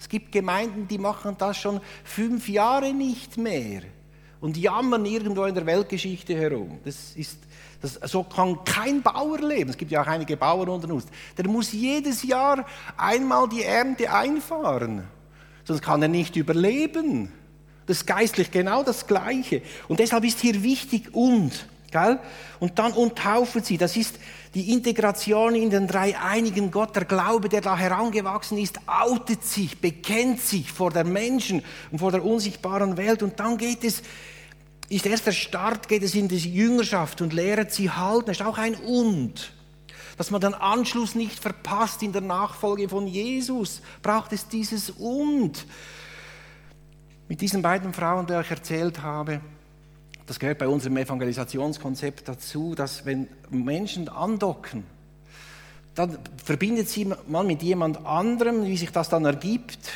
Es 0.00 0.08
gibt 0.08 0.32
Gemeinden, 0.32 0.86
die 0.88 0.98
machen 0.98 1.36
das 1.38 1.56
schon 1.56 1.80
fünf 2.04 2.48
Jahre 2.48 2.92
nicht 2.92 3.36
mehr 3.36 3.82
und 4.40 4.56
jammern 4.56 5.04
irgendwo 5.04 5.44
in 5.44 5.54
der 5.54 5.66
Weltgeschichte 5.66 6.36
herum. 6.36 6.78
Das 6.84 7.16
ist, 7.16 7.38
das, 7.80 7.94
so 8.10 8.22
kann 8.22 8.64
kein 8.64 9.02
Bauer 9.02 9.38
leben. 9.38 9.70
Es 9.70 9.76
gibt 9.76 9.90
ja 9.90 10.02
auch 10.02 10.06
einige 10.06 10.36
Bauern 10.36 10.68
unter 10.68 10.92
uns. 10.92 11.06
Der 11.36 11.48
muss 11.48 11.72
jedes 11.72 12.22
Jahr 12.22 12.64
einmal 12.96 13.48
die 13.48 13.62
Ernte 13.62 14.12
einfahren, 14.12 15.04
sonst 15.64 15.82
kann 15.82 16.02
er 16.02 16.08
nicht 16.08 16.36
überleben. 16.36 17.32
Das 17.86 17.98
ist 17.98 18.06
geistlich 18.06 18.50
genau 18.50 18.82
das 18.82 19.06
Gleiche. 19.06 19.62
Und 19.88 19.98
deshalb 19.98 20.24
ist 20.24 20.40
hier 20.40 20.62
wichtig 20.62 21.14
und. 21.14 21.66
Gell? 21.90 22.18
Und 22.60 22.78
dann 22.78 22.92
und 22.92 23.16
taufen 23.16 23.62
sie. 23.62 23.78
Das 23.78 23.96
ist 23.96 24.16
die 24.54 24.72
Integration 24.72 25.54
in 25.54 25.70
den 25.70 25.86
dreieinigen 25.86 26.70
Gott. 26.70 26.96
Der 26.96 27.04
Glaube, 27.04 27.48
der 27.48 27.60
da 27.60 27.76
herangewachsen 27.76 28.58
ist, 28.58 28.80
outet 28.86 29.44
sich, 29.44 29.80
bekennt 29.80 30.40
sich 30.40 30.72
vor 30.72 30.90
der 30.90 31.04
Menschen 31.04 31.62
und 31.90 31.98
vor 31.98 32.10
der 32.10 32.24
unsichtbaren 32.24 32.96
Welt. 32.96 33.22
Und 33.22 33.38
dann 33.40 33.58
geht 33.58 33.84
es, 33.84 34.02
ist 34.88 35.06
erst 35.06 35.26
der 35.26 35.32
Start, 35.32 35.88
geht 35.88 36.02
es 36.02 36.14
in 36.14 36.28
die 36.28 36.38
Jüngerschaft 36.38 37.20
und 37.20 37.32
lehret 37.32 37.72
sie 37.72 37.90
halten. 37.90 38.26
Das 38.26 38.40
ist 38.40 38.46
auch 38.46 38.58
ein 38.58 38.74
Und. 38.74 39.52
Dass 40.16 40.30
man 40.30 40.40
den 40.40 40.54
Anschluss 40.54 41.14
nicht 41.14 41.38
verpasst 41.38 42.02
in 42.02 42.12
der 42.12 42.22
Nachfolge 42.22 42.88
von 42.88 43.06
Jesus, 43.06 43.82
braucht 44.02 44.32
es 44.32 44.48
dieses 44.48 44.90
Und. 44.90 45.66
Mit 47.28 47.40
diesen 47.42 47.60
beiden 47.60 47.92
Frauen, 47.92 48.26
die 48.26 48.32
ich 48.32 48.50
erzählt 48.50 49.02
habe, 49.02 49.40
das 50.28 50.38
gehört 50.38 50.58
bei 50.58 50.68
unserem 50.68 50.98
Evangelisationskonzept 50.98 52.28
dazu, 52.28 52.74
dass 52.74 53.06
wenn 53.06 53.28
Menschen 53.48 54.10
andocken, 54.10 54.84
dann 55.94 56.18
verbindet 56.44 56.90
sie 56.90 57.10
man 57.26 57.46
mit 57.46 57.62
jemand 57.62 58.04
anderem, 58.04 58.66
wie 58.66 58.76
sich 58.76 58.92
das 58.92 59.08
dann 59.08 59.24
ergibt. 59.24 59.90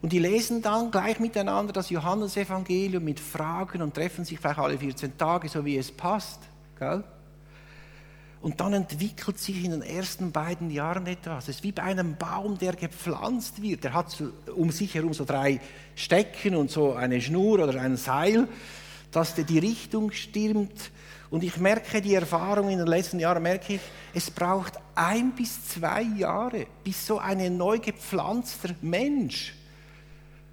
Und 0.00 0.12
die 0.12 0.20
lesen 0.20 0.62
dann 0.62 0.92
gleich 0.92 1.18
miteinander 1.18 1.72
das 1.72 1.90
Johannesevangelium 1.90 3.02
mit 3.02 3.18
Fragen 3.18 3.82
und 3.82 3.94
treffen 3.94 4.24
sich 4.24 4.38
vielleicht 4.38 4.60
alle 4.60 4.78
14 4.78 5.18
Tage, 5.18 5.48
so 5.48 5.64
wie 5.64 5.76
es 5.76 5.90
passt. 5.90 6.40
Gell? 6.78 7.02
Und 8.42 8.60
dann 8.60 8.72
entwickelt 8.72 9.38
sich 9.38 9.64
in 9.64 9.72
den 9.72 9.82
ersten 9.82 10.30
beiden 10.30 10.70
Jahren 10.70 11.06
etwas. 11.06 11.44
Es 11.44 11.56
ist 11.56 11.64
wie 11.64 11.72
bei 11.72 11.82
einem 11.82 12.16
Baum, 12.16 12.58
der 12.58 12.74
gepflanzt 12.74 13.60
wird. 13.60 13.84
Der 13.84 13.92
hat 13.92 14.22
um 14.54 14.70
sich 14.70 14.94
herum 14.94 15.14
so 15.14 15.24
drei 15.24 15.60
Stecken 15.96 16.54
und 16.54 16.70
so 16.70 16.94
eine 16.94 17.20
Schnur 17.20 17.60
oder 17.60 17.80
ein 17.80 17.96
Seil 17.96 18.48
dass 19.12 19.34
die 19.34 19.58
Richtung 19.58 20.10
stimmt. 20.10 20.90
Und 21.30 21.44
ich 21.44 21.56
merke 21.58 22.02
die 22.02 22.14
Erfahrung 22.14 22.68
in 22.68 22.78
den 22.78 22.86
letzten 22.86 23.20
Jahren, 23.20 23.42
merke 23.42 23.74
ich, 23.74 23.80
es 24.12 24.30
braucht 24.30 24.74
ein 24.94 25.32
bis 25.32 25.68
zwei 25.68 26.02
Jahre, 26.02 26.66
bis 26.82 27.06
so 27.06 27.18
ein 27.18 27.56
neu 27.56 27.78
gepflanzter 27.78 28.74
Mensch 28.82 29.54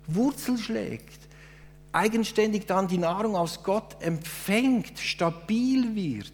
Wurzel 0.07 0.57
schlägt, 0.57 1.19
eigenständig 1.91 2.65
dann 2.65 2.87
die 2.87 2.97
Nahrung 2.97 3.35
aus 3.35 3.63
Gott 3.63 4.01
empfängt, 4.01 4.97
stabil 4.99 5.95
wird. 5.95 6.33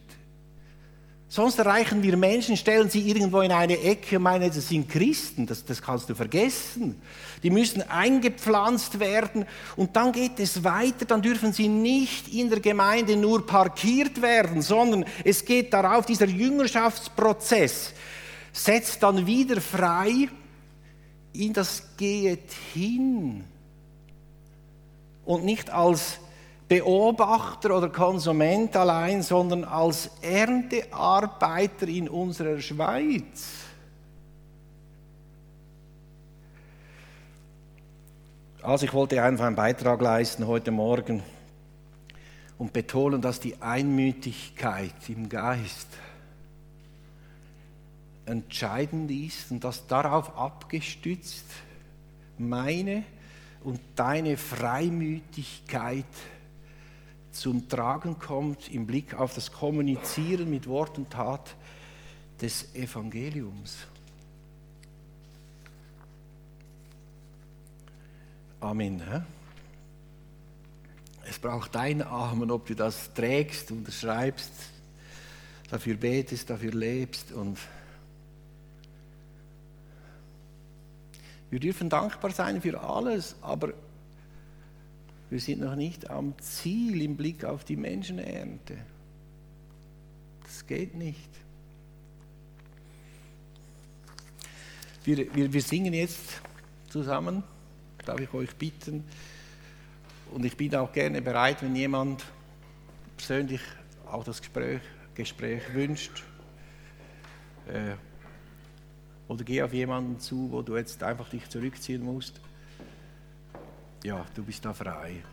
Sonst 1.28 1.58
erreichen 1.58 2.04
wir 2.04 2.16
Menschen, 2.18 2.56
stellen 2.56 2.90
sie 2.90 3.10
irgendwo 3.10 3.42
in 3.42 3.52
eine 3.52 3.80
Ecke 3.82 4.20
meinen, 4.20 4.50
das 4.50 4.70
sind 4.70 4.88
Christen, 4.88 5.48
das, 5.48 5.66
das 5.66 5.82
kannst 5.82 6.08
du 6.10 6.16
vergessen. 6.16 7.02
Die 7.42 7.50
müssen 7.50 7.82
eingepflanzt 7.82 9.00
werden 9.00 9.46
und 9.76 9.96
dann 9.96 10.12
geht 10.12 10.40
es 10.40 10.64
weiter, 10.64 11.06
dann 11.06 11.22
dürfen 11.22 11.52
sie 11.52 11.68
nicht 11.68 12.28
in 12.28 12.50
der 12.50 12.60
Gemeinde 12.60 13.18
nur 13.18 13.46
parkiert 13.46 14.22
werden, 14.22 14.62
sondern 14.62 15.04
es 15.24 15.44
geht 15.44 15.74
darauf, 15.74 16.06
dieser 16.06 16.28
Jüngerschaftsprozess 16.28 17.94
setzt 18.54 19.02
dann 19.04 19.26
wieder 19.26 19.60
frei 19.60 20.30
in 21.34 21.52
das 21.54 21.84
Geht 21.98 22.52
hin 22.74 23.44
und 25.26 25.44
nicht 25.44 25.70
als 25.72 26.20
Beobachter 26.68 27.78
oder 27.78 27.90
Konsument 27.90 28.76
allein, 28.76 29.22
sondern 29.22 29.64
als 29.64 30.10
Erntearbeiter 30.22 31.88
in 31.88 32.10
unserer 32.10 32.60
Schweiz. 32.60 33.66
Also 38.64 38.86
ich 38.86 38.94
wollte 38.94 39.22
einfach 39.22 39.46
einen 39.46 39.56
Beitrag 39.56 40.02
leisten 40.02 40.48
heute 40.48 40.72
Morgen 40.72 41.22
und 42.58 42.74
betonen, 42.74 43.22
dass 43.22 43.40
die 43.40 43.62
Einmütigkeit 43.62 44.96
im 45.08 45.30
Geist 45.30 45.88
entscheidend 48.26 49.12
ist 49.12 49.52
und 49.52 49.64
dass 49.64 49.86
darauf 49.86 50.36
abgestützt 50.36 51.46
meine 52.40 53.04
und 53.64 53.80
deine 53.96 54.36
Freimütigkeit 54.36 56.06
zum 57.36 57.68
Tragen 57.68 58.18
kommt 58.18 58.72
im 58.72 58.88
Blick 58.88 59.14
auf 59.14 59.36
das 59.36 59.52
Kommunizieren 59.52 60.50
mit 60.50 60.68
Wort 60.68 60.98
und 60.98 61.10
Tat 61.10 61.56
des 62.42 62.74
Evangeliums. 62.74 63.78
Amen. 68.62 69.02
Es 71.28 71.38
braucht 71.38 71.76
dein 71.76 72.02
Amen, 72.02 72.52
ob 72.52 72.68
du 72.68 72.76
das 72.76 73.14
trägst, 73.14 73.72
unterschreibst, 73.72 74.52
dafür 75.70 75.96
betest, 75.96 76.50
dafür 76.50 76.72
lebst 76.72 77.32
und 77.32 77.60
wir 81.50 81.60
dürfen 81.60 81.90
dankbar 81.90 82.32
sein 82.32 82.62
für 82.62 82.80
alles, 82.80 83.36
aber 83.42 83.74
wir 85.30 85.40
sind 85.40 85.62
noch 85.62 85.76
nicht 85.76 86.10
am 86.10 86.38
Ziel 86.40 87.02
im 87.02 87.18
Blick 87.18 87.44
auf 87.44 87.64
die 87.64 87.76
Menschenernte. 87.76 88.78
Das 90.44 90.66
geht 90.68 90.96
nicht. 90.96 91.30
Wir, 95.04 95.34
wir, 95.36 95.52
wir 95.52 95.62
singen 95.62 95.94
jetzt 95.94 96.42
zusammen, 96.90 97.44
darf 98.06 98.20
ich 98.20 98.34
euch 98.34 98.56
bitten. 98.56 99.04
Und 100.32 100.46
ich 100.46 100.58
bin 100.58 100.76
auch 100.76 100.92
gerne 100.92 101.22
bereit, 101.22 101.62
wenn 101.62 101.76
jemand 101.76 102.24
persönlich 103.18 103.62
auch 104.06 104.24
das 104.24 104.42
Gespräch, 104.42 104.82
Gespräch 105.14 105.62
wünschst. 105.74 106.24
Äh, 107.68 107.96
oder 109.28 109.44
geh 109.44 109.62
auf 109.64 109.74
jemanden 109.74 110.20
zu, 110.20 110.52
wo 110.52 110.62
du 110.62 110.78
jetzt 110.78 111.02
einfach 111.04 111.30
dich 111.30 111.50
zurückziehen 111.50 112.04
musst. 112.04 112.40
Ja, 114.06 114.24
du 114.36 114.44
bist 114.44 114.64
da 114.64 114.72
frei. 114.72 115.24